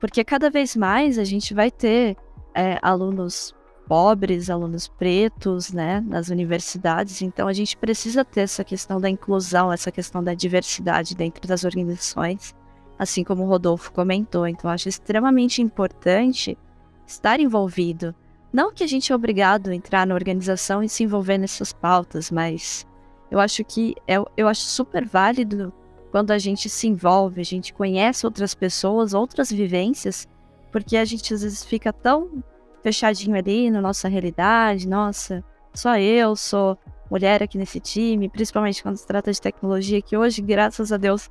porque 0.00 0.22
cada 0.22 0.50
vez 0.50 0.76
mais 0.76 1.18
a 1.18 1.24
gente 1.24 1.52
vai 1.52 1.70
ter 1.70 2.16
é, 2.54 2.78
alunos 2.82 3.54
pobres, 3.88 4.50
alunos 4.50 4.88
pretos, 4.88 5.72
né, 5.72 6.00
nas 6.06 6.28
universidades. 6.28 7.22
Então 7.22 7.48
a 7.48 7.52
gente 7.52 7.76
precisa 7.76 8.24
ter 8.24 8.42
essa 8.42 8.64
questão 8.64 9.00
da 9.00 9.08
inclusão, 9.08 9.72
essa 9.72 9.92
questão 9.92 10.22
da 10.22 10.34
diversidade 10.34 11.14
dentro 11.14 11.46
das 11.46 11.64
organizações, 11.64 12.54
assim 12.98 13.24
como 13.24 13.44
o 13.44 13.48
Rodolfo 13.48 13.92
comentou. 13.92 14.46
Então 14.46 14.70
acho 14.70 14.88
extremamente 14.88 15.62
importante 15.62 16.58
estar 17.06 17.40
envolvido. 17.40 18.14
Não 18.52 18.72
que 18.72 18.84
a 18.84 18.86
gente 18.86 19.12
é 19.12 19.14
obrigado 19.14 19.70
a 19.70 19.74
entrar 19.74 20.06
na 20.06 20.14
organização 20.14 20.82
e 20.82 20.88
se 20.88 21.04
envolver 21.04 21.38
nessas 21.38 21.72
pautas, 21.72 22.30
mas 22.30 22.86
eu 23.30 23.40
acho 23.40 23.64
que 23.64 23.94
é, 24.06 24.16
eu 24.36 24.48
acho 24.48 24.62
super 24.62 25.04
válido 25.04 25.72
quando 26.10 26.30
a 26.30 26.38
gente 26.38 26.68
se 26.68 26.86
envolve, 26.86 27.40
a 27.40 27.44
gente 27.44 27.74
conhece 27.74 28.24
outras 28.24 28.54
pessoas, 28.54 29.12
outras 29.12 29.50
vivências, 29.50 30.26
porque 30.72 30.96
a 30.96 31.04
gente 31.04 31.34
às 31.34 31.42
vezes 31.42 31.64
fica 31.64 31.92
tão 31.92 32.42
fechadinho 32.82 33.36
ali 33.36 33.70
na 33.70 33.80
nossa 33.80 34.08
realidade, 34.08 34.88
nossa, 34.88 35.44
só 35.74 35.98
eu 35.98 36.34
sou 36.36 36.78
mulher 37.10 37.42
aqui 37.42 37.58
nesse 37.58 37.80
time, 37.80 38.28
principalmente 38.28 38.82
quando 38.82 38.96
se 38.96 39.06
trata 39.06 39.32
de 39.32 39.40
tecnologia, 39.40 40.00
que 40.00 40.16
hoje, 40.16 40.40
graças 40.40 40.92
a 40.92 40.96
Deus, 40.96 41.30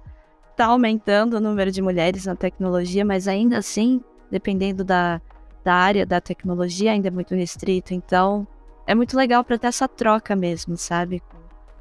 está 0.52 0.66
aumentando 0.68 1.38
o 1.38 1.42
número 1.42 1.72
de 1.72 1.82
mulheres 1.82 2.26
na 2.26 2.36
tecnologia, 2.36 3.04
mas 3.04 3.28
ainda 3.28 3.58
assim, 3.58 4.02
dependendo 4.30 4.84
da, 4.84 5.22
da 5.66 5.74
área 5.74 6.06
da 6.06 6.22
tecnologia, 6.22 6.92
ainda 6.92 7.10
é 7.10 7.12
muito 7.12 7.36
restrito. 7.36 7.94
Então, 7.94 8.48
é 8.88 8.96
muito 8.96 9.18
legal 9.18 9.44
para 9.44 9.58
ter 9.58 9.68
essa 9.68 9.88
troca 9.88 10.34
mesmo, 10.36 10.78
sabe? 10.78 11.22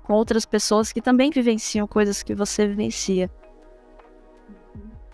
com 0.04 0.12
outras 0.12 0.44
pessoas 0.44 0.92
que 0.92 1.00
também 1.00 1.30
vivenciam 1.30 1.86
coisas 1.88 2.22
que 2.22 2.34
você 2.34 2.68
vivencia. 2.68 3.28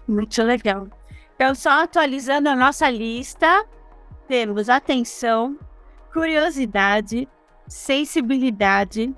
Muito 0.06 0.42
legal. 0.42 0.88
Então, 1.34 1.54
só 1.54 1.84
atualizando 1.84 2.48
a 2.48 2.56
nossa 2.56 2.90
lista, 2.90 3.64
temos 4.26 4.68
atenção, 4.68 5.56
curiosidade, 6.12 7.28
sensibilidade, 7.68 9.14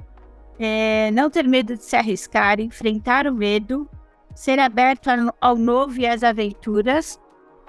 é, 0.58 1.10
não 1.10 1.30
ter 1.30 1.48
medo 1.48 1.74
de 1.74 1.82
se 1.82 1.96
arriscar, 1.96 2.60
enfrentar 2.60 3.26
o 3.26 3.34
medo, 3.34 3.88
ser 4.34 4.58
aberto 4.58 5.08
ao 5.40 5.56
novo 5.56 5.98
e 5.98 6.06
às 6.06 6.22
aventuras, 6.22 7.18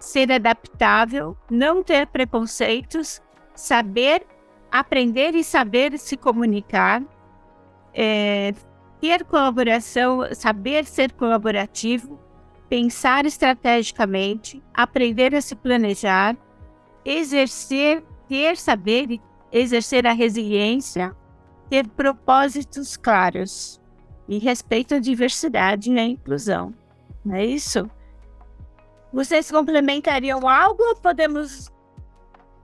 ser 0.04 0.32
adaptável, 0.34 1.36
não 1.50 1.82
ter 1.82 2.06
preconceitos, 2.08 3.22
saber, 3.56 4.28
aprender 4.70 5.34
e 5.34 5.44
saber 5.44 5.98
se 5.98 6.18
comunicar, 6.18 7.02
é, 7.94 8.54
ter 9.00 9.24
colaboração, 9.24 10.28
saber 10.34 10.84
ser 10.86 11.14
colaborativo, 11.14 12.20
pensar 12.68 13.26
estrategicamente, 13.26 14.62
aprender 14.74 15.34
a 15.34 15.40
se 15.40 15.56
planejar, 15.56 16.36
exercer, 17.06 18.04
ter 18.28 18.58
saber 18.58 19.10
e 19.10 19.22
exercer 19.54 20.06
a 20.06 20.12
resiliência, 20.12 21.16
ter 21.70 21.88
propósitos 21.88 22.98
claros 22.98 23.82
e 24.28 24.38
respeito 24.38 24.96
à 24.96 25.00
diversidade 25.00 25.90
e 25.90 25.98
à 25.98 26.04
inclusão. 26.04 26.74
Não 27.24 27.36
é 27.36 27.46
isso? 27.46 27.90
Vocês 29.14 29.52
complementariam 29.52 30.50
algo 30.50 30.82
ou 30.82 30.96
podemos 30.96 31.72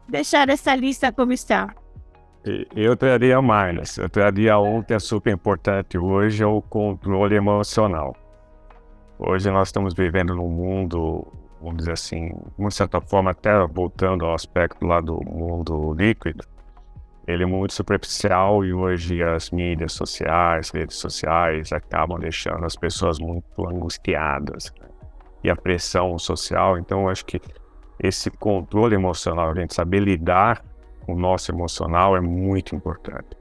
deixar 0.08 0.50
essa 0.50 0.76
lista 0.76 1.12
como 1.12 1.32
está? 1.32 1.76
Eu 2.76 2.98
traria 2.98 3.40
mais. 3.40 3.98
Eu 4.00 4.10
traria 4.10 4.58
um 4.58 4.82
que 4.82 4.96
é 4.96 5.00
super 5.00 5.32
importante 5.32 5.96
hoje, 5.96 6.42
é 6.42 6.48
o 6.48 6.60
controle 6.60 7.36
emocional. 7.36 8.16
Hoje 9.20 9.52
nós 9.52 9.68
estamos 9.68 9.94
vivendo 9.94 10.34
num 10.34 10.50
mundo, 10.50 11.28
vamos 11.62 11.78
dizer 11.78 11.92
assim, 11.92 12.32
de 12.58 12.74
certa 12.74 13.00
forma, 13.00 13.30
até 13.30 13.52
voltando 13.68 14.26
ao 14.26 14.34
aspecto 14.34 14.88
lá 14.88 15.00
do 15.00 15.24
mundo 15.24 15.94
líquido, 15.94 16.44
ele 17.28 17.44
é 17.44 17.46
muito 17.46 17.76
superficial 17.76 18.66
e 18.66 18.74
hoje 18.74 19.22
as 19.22 19.52
mídias 19.52 19.92
sociais, 19.92 20.72
redes 20.72 20.98
sociais, 20.98 21.72
acabam 21.72 22.18
deixando 22.18 22.66
as 22.66 22.76
pessoas 22.76 23.20
muito 23.20 23.68
angustiadas. 23.68 24.74
Né? 24.80 24.89
E 25.44 25.50
a 25.50 25.56
pressão 25.56 26.18
social, 26.20 26.78
então 26.78 27.08
acho 27.08 27.26
que 27.26 27.40
esse 28.02 28.30
controle 28.32 28.96
emocional, 28.96 29.52
a 29.52 29.56
gente 29.56 29.74
saber 29.74 30.00
lidar 30.00 30.64
o 31.08 31.16
nosso 31.16 31.52
emocional 31.52 32.16
é 32.16 32.22
muito 32.22 32.76
importante. 32.76 33.38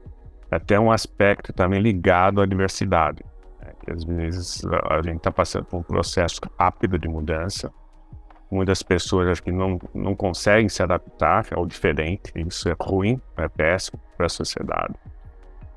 Até 0.51 0.79
um 0.79 0.91
aspecto 0.91 1.53
também 1.53 1.79
ligado 1.79 2.41
à 2.41 2.45
diversidade. 2.45 3.23
Né? 3.61 3.71
Que 3.83 3.91
às 3.91 4.03
vezes 4.03 4.65
a 4.89 5.01
gente 5.01 5.17
está 5.17 5.31
passando 5.31 5.65
por 5.65 5.77
um 5.77 5.83
processo 5.83 6.41
rápido 6.57 6.97
de 6.97 7.07
mudança. 7.07 7.71
Muitas 8.51 8.81
pessoas 8.81 9.27
acho 9.27 9.43
que 9.43 9.51
não, 9.51 9.79
não 9.93 10.15
conseguem 10.15 10.67
se 10.67 10.81
adaptar 10.81 11.45
ao 11.53 11.65
diferente. 11.67 12.33
Isso 12.35 12.67
é 12.67 12.75
ruim, 12.81 13.21
é 13.37 13.47
péssimo 13.47 14.01
para 14.17 14.25
a 14.25 14.29
sociedade. 14.29 14.95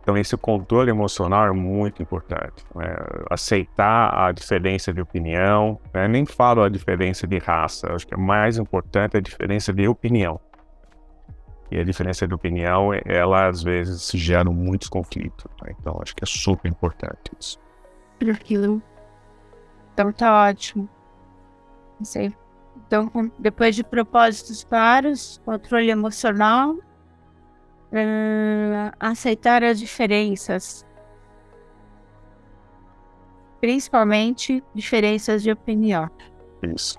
Então, 0.03 0.19
esse 0.19 0.37
controle 0.37 0.91
emocional 0.91 1.47
é 1.47 1.53
muito 1.53 2.03
importante. 2.03 2.65
Né? 2.75 2.93
Aceitar 3.31 4.13
a 4.13 4.33
diferença 4.33 4.93
de 4.93 5.01
opinião. 5.01 5.79
Né? 5.95 6.09
Nem 6.09 6.27
falo 6.27 6.61
a 6.63 6.69
diferença 6.69 7.25
de 7.25 7.39
raça, 7.39 7.93
acho 7.95 8.07
que 8.07 8.15
é 8.15 8.17
mais 8.17 8.59
importante 8.59 9.17
a 9.17 9.21
diferença 9.21 9.73
de 9.73 9.87
opinião. 9.87 10.41
E 11.71 11.79
a 11.79 11.85
diferença 11.85 12.27
de 12.27 12.35
opinião, 12.35 12.91
ela 13.05 13.47
às 13.47 13.63
vezes 13.63 14.11
gera 14.13 14.51
muitos 14.51 14.89
conflitos. 14.89 15.47
Né? 15.63 15.73
Então, 15.81 15.97
acho 16.03 16.17
que 16.17 16.25
é 16.25 16.27
super 16.27 16.69
importante 16.69 17.31
isso. 17.39 17.59
Tranquilo. 18.19 18.83
Então 19.95 20.13
tá 20.13 20.49
ótimo. 20.49 20.89
Não 21.99 22.05
sei. 22.05 22.35
Então, 22.87 23.11
depois 23.39 23.77
de 23.77 23.85
propósitos 23.85 24.65
claros, 24.65 25.41
controle 25.45 25.91
emocional, 25.91 26.77
uh, 27.93 28.97
aceitar 28.99 29.63
as 29.63 29.79
diferenças, 29.79 30.87
principalmente 33.61 34.63
diferenças 34.75 35.43
de 35.43 35.53
opinião. 35.53 36.11
Isso. 36.63 36.97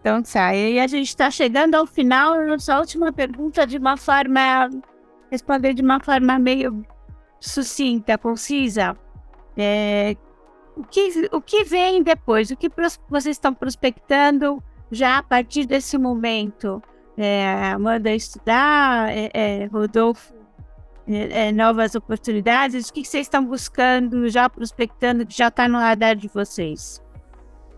Então, 0.00 0.22
tá. 0.22 0.54
E 0.54 0.80
a 0.80 0.86
gente 0.86 1.08
está 1.08 1.30
chegando 1.30 1.76
ao 1.76 1.86
final. 1.86 2.44
Nossa 2.46 2.78
última 2.78 3.12
pergunta, 3.12 3.66
de 3.66 3.78
uma 3.78 3.96
forma. 3.96 4.68
Responder 5.30 5.72
de 5.72 5.82
uma 5.82 5.98
forma 6.00 6.38
meio 6.38 6.84
sucinta, 7.40 8.18
concisa. 8.18 8.96
É, 9.56 10.16
o, 10.76 10.84
que, 10.84 11.28
o 11.32 11.40
que 11.40 11.64
vem 11.64 12.02
depois? 12.02 12.50
O 12.50 12.56
que 12.56 12.70
vocês 13.08 13.36
estão 13.36 13.54
prospectando 13.54 14.62
já 14.90 15.18
a 15.18 15.22
partir 15.22 15.64
desse 15.64 15.96
momento? 15.96 16.82
É, 17.24 17.70
Amanda 17.70 18.12
estudar, 18.12 19.16
é, 19.16 19.30
é, 19.32 19.66
Rodolfo, 19.66 20.34
é, 21.06 21.46
é, 21.46 21.52
novas 21.52 21.94
oportunidades? 21.94 22.88
O 22.88 22.92
que 22.92 23.04
vocês 23.04 23.26
estão 23.26 23.44
buscando, 23.44 24.28
já 24.28 24.50
prospectando, 24.50 25.24
que 25.24 25.32
já 25.32 25.46
está 25.46 25.68
no 25.68 25.78
radar 25.78 26.16
de 26.16 26.26
vocês? 26.26 27.00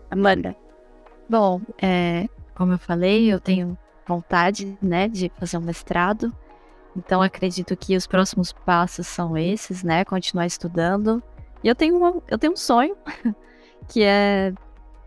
Amanda. 0.09 0.55
Bom, 1.29 1.61
como 2.55 2.73
eu 2.73 2.79
falei, 2.79 3.31
eu 3.31 3.39
tenho 3.39 3.77
vontade 4.07 4.75
né, 4.81 5.07
de 5.07 5.31
fazer 5.37 5.59
um 5.59 5.61
mestrado. 5.61 6.35
Então 6.97 7.21
acredito 7.21 7.77
que 7.77 7.95
os 7.95 8.07
próximos 8.07 8.51
passos 8.51 9.05
são 9.05 9.37
esses, 9.37 9.83
né? 9.83 10.03
Continuar 10.03 10.47
estudando. 10.47 11.21
E 11.63 11.67
eu 11.67 11.75
tenho, 11.75 11.97
uma, 11.97 12.19
eu 12.27 12.39
tenho 12.39 12.53
um 12.53 12.57
sonho, 12.57 12.97
que 13.89 14.01
é 14.01 14.51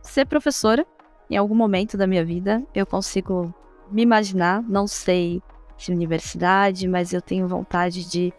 ser 0.00 0.26
professora. 0.26 0.86
Em 1.28 1.36
algum 1.36 1.56
momento 1.56 1.96
da 1.96 2.06
minha 2.06 2.24
vida, 2.24 2.62
eu 2.72 2.86
consigo 2.86 3.52
me 3.90 4.02
imaginar, 4.02 4.62
não 4.62 4.86
sei 4.86 5.42
de 5.76 5.92
universidade, 5.92 6.88
mas 6.88 7.12
eu 7.12 7.22
tenho 7.22 7.46
vontade 7.46 8.08
de, 8.08 8.32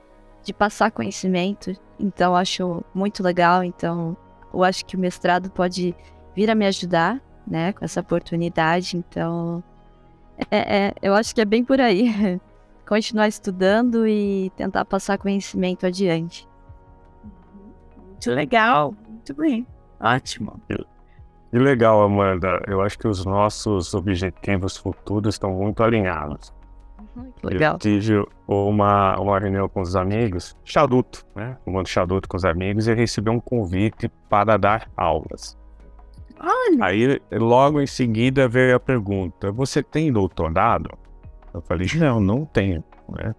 de 0.43 0.53
passar 0.53 0.91
conhecimento. 0.91 1.71
Então 1.99 2.35
acho 2.35 2.83
muito 2.93 3.23
legal. 3.23 3.63
Então 3.63 4.15
eu 4.53 4.63
acho 4.63 4.85
que 4.85 4.95
o 4.95 4.99
mestrado 4.99 5.49
pode 5.49 5.95
vir 6.35 6.49
a 6.49 6.55
me 6.55 6.65
ajudar, 6.65 7.21
né, 7.47 7.73
com 7.73 7.85
essa 7.85 8.01
oportunidade. 8.01 8.97
Então 8.97 9.63
é, 10.51 10.87
é, 10.87 10.93
eu 11.01 11.13
acho 11.13 11.33
que 11.33 11.41
é 11.41 11.45
bem 11.45 11.63
por 11.63 11.79
aí. 11.79 12.39
continuar 12.89 13.27
estudando 13.27 14.07
e 14.07 14.51
tentar 14.57 14.83
passar 14.83 15.19
conhecimento 15.19 15.85
adiante. 15.85 16.47
Muito 17.95 18.31
legal, 18.31 18.95
muito 19.07 19.33
bem, 19.35 19.67
ótimo. 19.99 20.59
Que 21.49 21.57
legal, 21.57 22.01
Amanda. 22.01 22.61
Eu 22.67 22.81
acho 22.81 22.97
que 22.97 23.07
os 23.07 23.25
nossos 23.25 23.93
objetivos 23.93 24.77
futuros 24.77 25.35
estão 25.35 25.51
muito 25.51 25.83
alinhados. 25.83 26.53
Uhum, 27.15 27.31
legal. 27.43 27.73
Eu 27.73 27.79
tive 27.79 28.25
uma, 28.47 29.19
uma 29.19 29.39
reunião 29.39 29.67
com 29.67 29.81
os 29.81 29.95
amigos, 29.95 30.55
charuto, 30.63 31.25
né? 31.35 31.57
Tomando 31.65 31.87
charuto 31.87 32.29
com 32.29 32.37
os 32.37 32.45
amigos 32.45 32.87
e 32.87 32.93
recebi 32.93 33.29
um 33.29 33.39
convite 33.39 34.09
para 34.29 34.57
dar 34.57 34.89
aulas. 34.95 35.57
Olha. 36.39 36.85
Aí, 36.85 37.21
logo 37.31 37.81
em 37.81 37.87
seguida, 37.87 38.47
veio 38.47 38.75
a 38.75 38.79
pergunta: 38.79 39.51
Você 39.51 39.81
tem 39.81 40.11
doutorado? 40.11 40.89
Eu 41.53 41.61
falei, 41.61 41.87
não, 41.95 42.19
não 42.19 42.45
tenho, 42.45 42.83
né? 43.09 43.33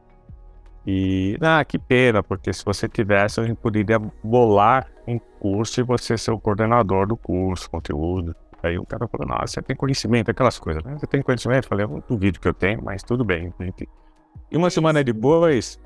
E, 0.93 1.39
ah, 1.41 1.65
que 1.65 1.79
pena, 1.79 2.21
porque 2.21 2.53
se 2.53 2.65
você 2.65 2.89
tivesse, 2.89 3.39
a 3.39 3.45
gente 3.45 3.59
poderia 3.59 4.01
bolar 4.25 4.89
um 5.07 5.21
curso 5.39 5.81
e 5.81 5.85
você 5.85 6.19
ser 6.19 6.33
o 6.33 6.39
coordenador 6.41 7.07
do 7.07 7.17
curso, 7.17 7.71
conteúdo. 7.71 8.35
Aí 8.61 8.77
o 8.77 8.85
cara 8.85 9.07
falou, 9.07 9.29
nossa, 9.29 9.55
você 9.55 9.63
tem 9.63 9.77
conhecimento, 9.77 10.33
aquelas 10.33 10.59
coisas, 10.59 10.83
né? 10.83 10.99
Você 10.99 11.07
tem 11.07 11.23
conhecimento? 11.23 11.65
Eu 11.65 11.69
falei, 11.69 11.87
eu 11.87 12.03
duvido 12.09 12.41
que 12.41 12.49
eu 12.49 12.53
tenho, 12.53 12.83
mas 12.83 13.05
tudo 13.05 13.25
bem. 13.25 13.55
E 14.51 14.57
uma 14.57 14.69
semana 14.69 15.05
depois, 15.05 15.81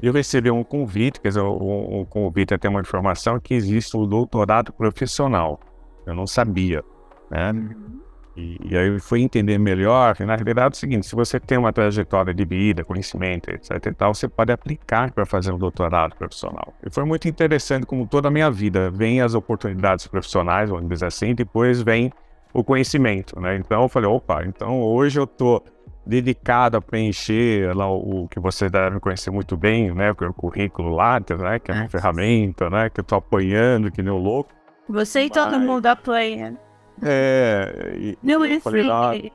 eu 0.00 0.14
recebi 0.14 0.50
um 0.50 0.64
convite, 0.64 1.20
quer 1.20 1.28
dizer, 1.28 1.42
um, 1.42 2.00
um 2.00 2.04
convite 2.06 2.54
até 2.54 2.70
uma 2.70 2.80
informação 2.80 3.38
que 3.38 3.52
existe 3.52 3.94
o 3.98 4.04
um 4.04 4.08
doutorado 4.08 4.72
profissional. 4.72 5.60
Eu 6.06 6.14
não 6.14 6.26
sabia, 6.26 6.82
né? 7.30 7.52
Uhum. 7.52 8.00
E, 8.38 8.56
e, 8.70 8.78
aí 8.78 8.86
eu 8.86 9.00
fui 9.00 9.20
entender 9.20 9.58
melhor 9.58 10.14
que, 10.14 10.24
na 10.24 10.36
realidade, 10.36 10.74
é 10.74 10.76
o 10.76 10.78
seguinte: 10.78 11.06
se 11.08 11.16
você 11.16 11.40
tem 11.40 11.58
uma 11.58 11.72
trajetória 11.72 12.32
de 12.32 12.44
vida, 12.44 12.84
conhecimento, 12.84 13.50
etc. 13.50 13.86
e 13.86 13.92
tal, 13.92 14.14
você 14.14 14.28
pode 14.28 14.52
aplicar 14.52 15.10
para 15.10 15.26
fazer 15.26 15.50
um 15.50 15.58
doutorado 15.58 16.14
profissional. 16.14 16.72
E 16.86 16.88
foi 16.88 17.04
muito 17.04 17.26
interessante, 17.26 17.84
como 17.84 18.06
toda 18.06 18.28
a 18.28 18.30
minha 18.30 18.48
vida. 18.48 18.92
Vem 18.92 19.20
as 19.20 19.34
oportunidades 19.34 20.06
profissionais, 20.06 20.70
vamos 20.70 20.88
dizer 20.88 21.06
assim, 21.06 21.34
depois 21.34 21.82
vem 21.82 22.12
o 22.54 22.62
conhecimento, 22.62 23.40
né? 23.40 23.56
Então 23.56 23.82
eu 23.82 23.88
falei: 23.88 24.08
opa, 24.08 24.44
então 24.44 24.80
hoje 24.80 25.18
eu 25.18 25.24
estou 25.24 25.64
dedicado 26.06 26.76
a 26.76 26.80
preencher 26.80 27.76
lá 27.76 27.90
o, 27.90 28.22
o, 28.22 28.28
que 28.28 28.38
você 28.38 28.70
deve 28.70 29.00
conhecer 29.00 29.32
muito 29.32 29.56
bem, 29.56 29.92
né? 29.92 30.12
O 30.12 30.32
currículo 30.32 30.94
Lattes, 30.94 31.40
né? 31.40 31.58
Que 31.58 31.72
é 31.72 31.74
uma 31.74 31.88
ferramenta, 31.88 32.70
né? 32.70 32.88
Que 32.88 33.00
eu 33.00 33.02
estou 33.02 33.18
apoiando, 33.18 33.90
que 33.90 34.00
nem 34.00 34.12
o 34.12 34.16
louco. 34.16 34.50
Você 34.88 35.24
e 35.24 35.30
todo 35.30 35.58
mundo 35.58 35.86
apoia. 35.86 36.56
É. 37.02 37.94
E, 37.96 38.18
não, 38.22 38.44
eu 38.44 38.60
falei, 38.60 38.84
sei. 38.84 39.32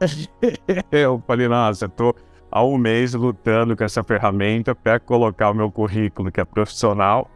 eu 0.90 1.22
falei, 1.26 1.48
nossa, 1.48 1.86
eu 1.86 1.88
tô 1.88 2.14
há 2.54 2.64
um 2.64 2.78
mês 2.78 3.14
lutando 3.14 3.76
com 3.76 3.82
essa 3.82 4.04
ferramenta 4.04 4.74
para 4.74 5.00
colocar 5.00 5.50
o 5.50 5.54
meu 5.54 5.70
currículo, 5.72 6.30
que 6.30 6.40
é 6.40 6.44
profissional, 6.44 7.28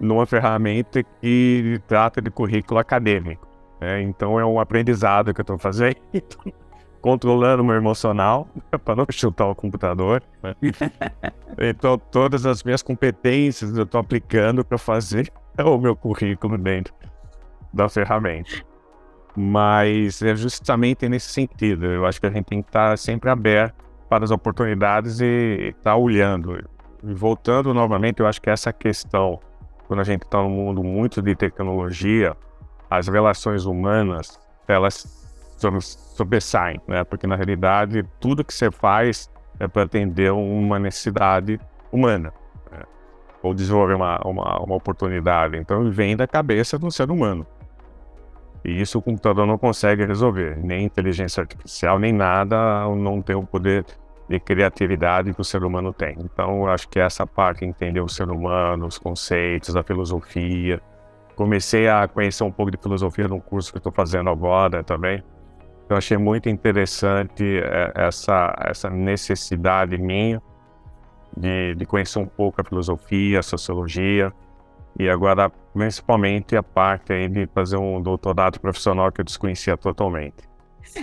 numa 0.00 0.26
ferramenta 0.26 1.02
que 1.02 1.80
trata 1.86 2.20
de 2.20 2.30
currículo 2.30 2.80
acadêmico. 2.80 3.46
Né? 3.80 4.02
Então 4.02 4.40
é 4.40 4.44
um 4.44 4.58
aprendizado 4.58 5.32
que 5.32 5.40
eu 5.40 5.44
estou 5.44 5.56
fazendo, 5.56 5.96
controlando 7.00 7.62
o 7.62 7.64
meu 7.64 7.76
emocional 7.76 8.48
para 8.84 8.96
não 8.96 9.06
chutar 9.08 9.46
o 9.46 9.54
computador. 9.54 10.20
Né? 10.42 10.54
então 11.58 11.96
todas 11.96 12.44
as 12.44 12.64
minhas 12.64 12.82
competências 12.82 13.76
eu 13.76 13.84
estou 13.84 14.00
aplicando 14.00 14.64
para 14.64 14.78
fazer 14.78 15.32
o 15.58 15.78
meu 15.78 15.94
currículo 15.94 16.58
dentro 16.58 16.92
da 17.72 17.88
ferramenta. 17.88 18.50
Mas 19.36 20.22
é 20.22 20.34
justamente 20.34 21.08
nesse 21.08 21.28
sentido. 21.28 21.86
Eu 21.86 22.06
acho 22.06 22.20
que 22.20 22.26
a 22.26 22.30
gente 22.30 22.46
tem 22.46 22.62
que 22.62 22.68
estar 22.68 22.96
sempre 22.96 23.28
aberto 23.28 23.84
para 24.08 24.24
as 24.24 24.30
oportunidades 24.30 25.20
e 25.20 25.74
estar 25.76 25.96
olhando. 25.96 26.58
E 27.04 27.12
voltando 27.12 27.74
novamente, 27.74 28.20
eu 28.20 28.26
acho 28.26 28.40
que 28.40 28.48
essa 28.48 28.72
questão, 28.72 29.38
quando 29.86 30.00
a 30.00 30.04
gente 30.04 30.22
está 30.22 30.38
num 30.38 30.48
mundo 30.48 30.82
muito 30.82 31.20
de 31.20 31.34
tecnologia, 31.34 32.34
as 32.88 33.08
relações 33.08 33.66
humanas, 33.66 34.40
elas 34.66 35.26
sobressaem, 36.16 36.80
né? 36.86 37.04
Porque 37.04 37.26
na 37.26 37.36
realidade, 37.36 38.04
tudo 38.20 38.44
que 38.44 38.54
você 38.54 38.70
faz 38.70 39.30
é 39.58 39.66
para 39.66 39.82
atender 39.82 40.32
uma 40.32 40.78
necessidade 40.78 41.60
humana. 41.90 42.32
Né? 42.70 42.82
Ou 43.42 43.54
desenvolver 43.54 43.94
uma, 43.94 44.20
uma, 44.24 44.58
uma 44.60 44.74
oportunidade. 44.76 45.56
Então, 45.56 45.90
vem 45.90 46.16
da 46.16 46.26
cabeça 46.26 46.78
do 46.78 46.90
ser 46.90 47.10
humano. 47.10 47.46
E 48.66 48.80
isso 48.80 48.98
o 48.98 49.02
computador 49.02 49.46
não 49.46 49.56
consegue 49.56 50.04
resolver, 50.04 50.58
nem 50.58 50.84
inteligência 50.84 51.40
artificial, 51.40 52.00
nem 52.00 52.12
nada, 52.12 52.56
não 52.96 53.22
tem 53.22 53.36
o 53.36 53.46
poder 53.46 53.86
de 54.28 54.40
criatividade 54.40 55.32
que 55.32 55.40
o 55.40 55.44
ser 55.44 55.62
humano 55.62 55.92
tem. 55.92 56.16
Então, 56.18 56.66
acho 56.66 56.88
que 56.88 56.98
essa 56.98 57.24
parte, 57.24 57.64
entender 57.64 58.00
o 58.00 58.08
ser 58.08 58.28
humano, 58.28 58.88
os 58.88 58.98
conceitos, 58.98 59.76
a 59.76 59.84
filosofia. 59.84 60.82
Comecei 61.36 61.88
a 61.88 62.08
conhecer 62.08 62.42
um 62.42 62.50
pouco 62.50 62.72
de 62.72 62.76
filosofia 62.76 63.28
no 63.28 63.40
curso 63.40 63.70
que 63.70 63.78
estou 63.78 63.92
fazendo 63.92 64.30
agora 64.30 64.82
também. 64.82 65.22
Eu 65.88 65.96
achei 65.96 66.16
muito 66.16 66.48
interessante 66.48 67.60
é, 67.60 67.92
essa, 67.94 68.52
essa 68.58 68.90
necessidade 68.90 69.96
minha 69.96 70.42
de, 71.36 71.76
de 71.76 71.86
conhecer 71.86 72.18
um 72.18 72.26
pouco 72.26 72.60
a 72.60 72.64
filosofia, 72.64 73.38
a 73.38 73.42
sociologia, 73.44 74.32
e 74.98 75.08
agora, 75.08 75.50
principalmente, 75.74 76.56
a 76.56 76.62
parte 76.62 77.12
aí 77.12 77.28
de 77.28 77.46
fazer 77.46 77.76
um 77.76 78.00
doutorado 78.00 78.58
profissional 78.60 79.12
que 79.12 79.20
eu 79.20 79.24
desconhecia 79.24 79.76
totalmente. 79.76 80.48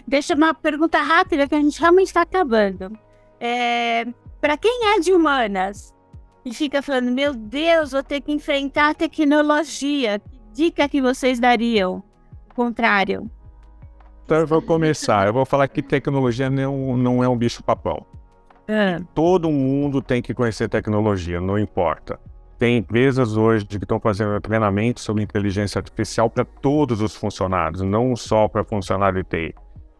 Deixa 0.07 0.33
uma 0.33 0.53
pergunta 0.53 0.99
rápida 0.99 1.47
que 1.47 1.55
a 1.55 1.61
gente 1.61 1.79
realmente 1.79 2.07
está 2.07 2.21
acabando. 2.21 2.97
É, 3.39 4.05
Para 4.41 4.57
quem 4.57 4.95
é 4.95 4.99
de 4.99 5.11
humanas 5.11 5.93
e 6.45 6.53
fica 6.53 6.81
falando, 6.81 7.11
meu 7.11 7.33
Deus, 7.33 7.91
vou 7.91 8.03
ter 8.03 8.21
que 8.21 8.31
enfrentar 8.31 8.91
a 8.91 8.93
tecnologia, 8.93 10.19
que 10.19 10.39
dica 10.53 10.89
que 10.89 11.01
vocês 11.01 11.39
dariam? 11.39 12.03
O 12.49 12.55
contrário. 12.55 13.29
Então 14.25 14.37
eu 14.37 14.47
vou 14.47 14.61
começar. 14.61 15.27
Eu 15.27 15.33
vou 15.33 15.45
falar 15.45 15.67
que 15.67 15.81
tecnologia 15.81 16.49
não, 16.49 16.97
não 16.97 17.23
é 17.23 17.27
um 17.27 17.37
bicho 17.37 17.63
papão. 17.63 18.05
É. 18.67 18.97
Todo 19.13 19.51
mundo 19.51 20.01
tem 20.01 20.21
que 20.21 20.33
conhecer 20.33 20.69
tecnologia, 20.69 21.41
não 21.41 21.59
importa. 21.59 22.19
Tem 22.63 22.77
empresas 22.77 23.35
hoje 23.35 23.65
que 23.65 23.75
estão 23.75 23.99
fazendo 23.99 24.39
treinamento 24.39 25.01
sobre 25.01 25.21
inteligência 25.21 25.79
artificial 25.79 26.29
para 26.29 26.45
todos 26.45 27.01
os 27.01 27.13
funcionários, 27.13 27.81
não 27.81 28.15
só 28.15 28.47
para 28.47 28.63
funcionário 28.63 29.21
de 29.21 29.29
TI. 29.29 29.55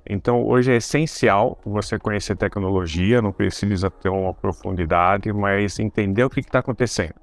Então, 0.09 0.41
hoje 0.41 0.71
é 0.71 0.77
essencial 0.77 1.59
você 1.65 1.99
conhecer 1.99 2.37
tecnologia, 2.37 3.21
não 3.21 3.33
precisa 3.33 3.91
ter 3.91 4.07
uma 4.07 4.33
profundidade, 4.33 5.33
mas 5.33 5.77
entender 5.77 6.23
o 6.23 6.29
que 6.29 6.39
está 6.39 6.59
acontecendo. 6.59 7.15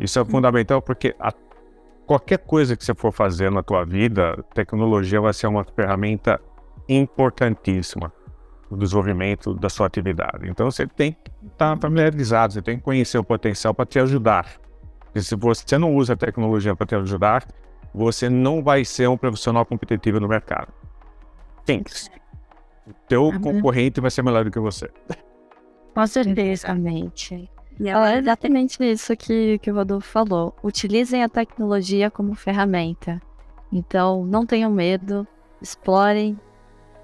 Isso 0.00 0.18
é 0.18 0.24
fundamental 0.24 0.80
porque 0.80 1.14
a 1.20 1.30
qualquer 2.06 2.38
coisa 2.38 2.74
que 2.74 2.86
você 2.86 2.94
for 2.94 3.12
fazer 3.12 3.50
na 3.50 3.62
tua 3.62 3.84
vida, 3.84 4.42
tecnologia 4.54 5.20
vai 5.20 5.34
ser 5.34 5.46
uma 5.46 5.64
ferramenta 5.76 6.40
importantíssima 6.88 8.10
no 8.74 8.80
desenvolvimento 8.80 9.54
da 9.54 9.68
sua 9.68 9.86
atividade. 9.86 10.48
Então 10.48 10.70
você 10.70 10.86
tem 10.86 11.12
que 11.12 11.30
estar 11.46 11.78
familiarizado, 11.78 12.52
você 12.52 12.62
tem 12.62 12.76
que 12.76 12.82
conhecer 12.82 13.18
o 13.18 13.24
potencial 13.24 13.72
para 13.74 13.86
te 13.86 13.98
ajudar. 13.98 14.46
E 15.14 15.22
se 15.22 15.36
você 15.36 15.78
não 15.78 15.94
usa 15.94 16.14
a 16.14 16.16
tecnologia 16.16 16.74
para 16.74 16.86
te 16.86 16.94
ajudar, 16.96 17.46
você 17.94 18.28
não 18.28 18.62
vai 18.62 18.84
ser 18.84 19.08
um 19.08 19.16
profissional 19.16 19.64
competitivo 19.64 20.18
no 20.18 20.28
mercado. 20.28 20.72
Simples. 21.64 22.10
O 22.86 22.92
teu 23.08 23.30
Ah, 23.34 23.38
concorrente 23.38 24.00
vai 24.00 24.10
ser 24.10 24.22
melhor 24.22 24.44
do 24.44 24.50
que 24.50 24.58
você. 24.58 24.90
Com 25.94 26.06
certeza. 26.06 26.66
Exatamente. 26.66 27.48
E 27.78 27.88
É 27.88 28.18
exatamente 28.18 28.82
isso 28.82 29.16
que, 29.16 29.58
que 29.58 29.70
o 29.70 29.74
Rodolfo 29.74 30.08
falou. 30.08 30.54
Utilizem 30.62 31.22
a 31.22 31.28
tecnologia 31.28 32.10
como 32.10 32.34
ferramenta. 32.34 33.20
Então, 33.72 34.24
não 34.24 34.44
tenham 34.46 34.70
medo, 34.70 35.26
explorem 35.60 36.38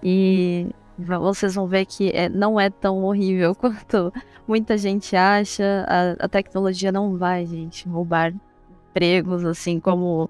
e 0.02 0.68
vocês 1.04 1.54
vão 1.54 1.66
ver 1.66 1.84
que 1.86 2.10
é- 2.10 2.28
não 2.28 2.58
é 2.58 2.70
tão 2.70 3.02
horrível 3.04 3.54
quanto 3.56 4.12
muita 4.46 4.76
gente 4.78 5.14
acha. 5.16 5.84
A, 5.88 6.24
a 6.24 6.28
tecnologia 6.28 6.90
não 6.92 7.16
vai, 7.16 7.46
gente, 7.46 7.88
roubar 7.88 8.32
empregos 8.90 9.44
assim 9.44 9.78
como. 9.80 10.28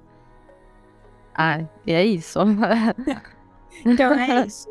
Ah, 1.34 1.60
é 1.86 2.04
isso. 2.04 2.38
Então 3.86 4.12
é 4.12 4.46
isso. 4.46 4.68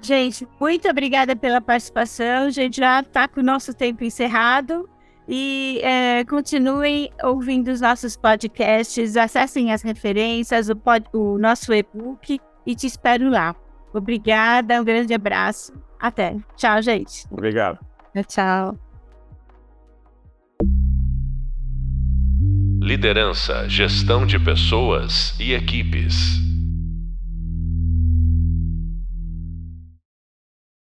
Gente, 0.00 0.46
muito 0.60 0.88
obrigada 0.88 1.34
pela 1.34 1.60
participação. 1.60 2.44
A 2.46 2.50
gente 2.50 2.76
já 2.76 3.00
está 3.00 3.26
com 3.26 3.40
o 3.40 3.42
nosso 3.42 3.74
tempo 3.74 4.04
encerrado. 4.04 4.88
E 5.26 5.80
é, 5.82 6.24
continuem 6.24 7.10
ouvindo 7.24 7.68
os 7.68 7.80
nossos 7.80 8.16
podcasts, 8.16 9.16
acessem 9.16 9.72
as 9.72 9.80
referências, 9.82 10.68
o, 10.68 10.76
pod- 10.76 11.08
o 11.12 11.38
nosso 11.38 11.72
e-book 11.72 12.40
e 12.66 12.74
te 12.76 12.86
espero 12.86 13.30
lá. 13.30 13.56
Obrigada, 13.92 14.80
um 14.80 14.84
grande 14.84 15.12
abraço. 15.12 15.72
Até. 16.00 16.36
Tchau, 16.56 16.82
gente. 16.82 17.26
Obrigado. 17.30 17.78
Tchau. 18.26 18.76
Liderança, 22.80 23.68
gestão 23.68 24.26
de 24.26 24.38
pessoas 24.38 25.38
e 25.38 25.52
equipes. 25.52 26.51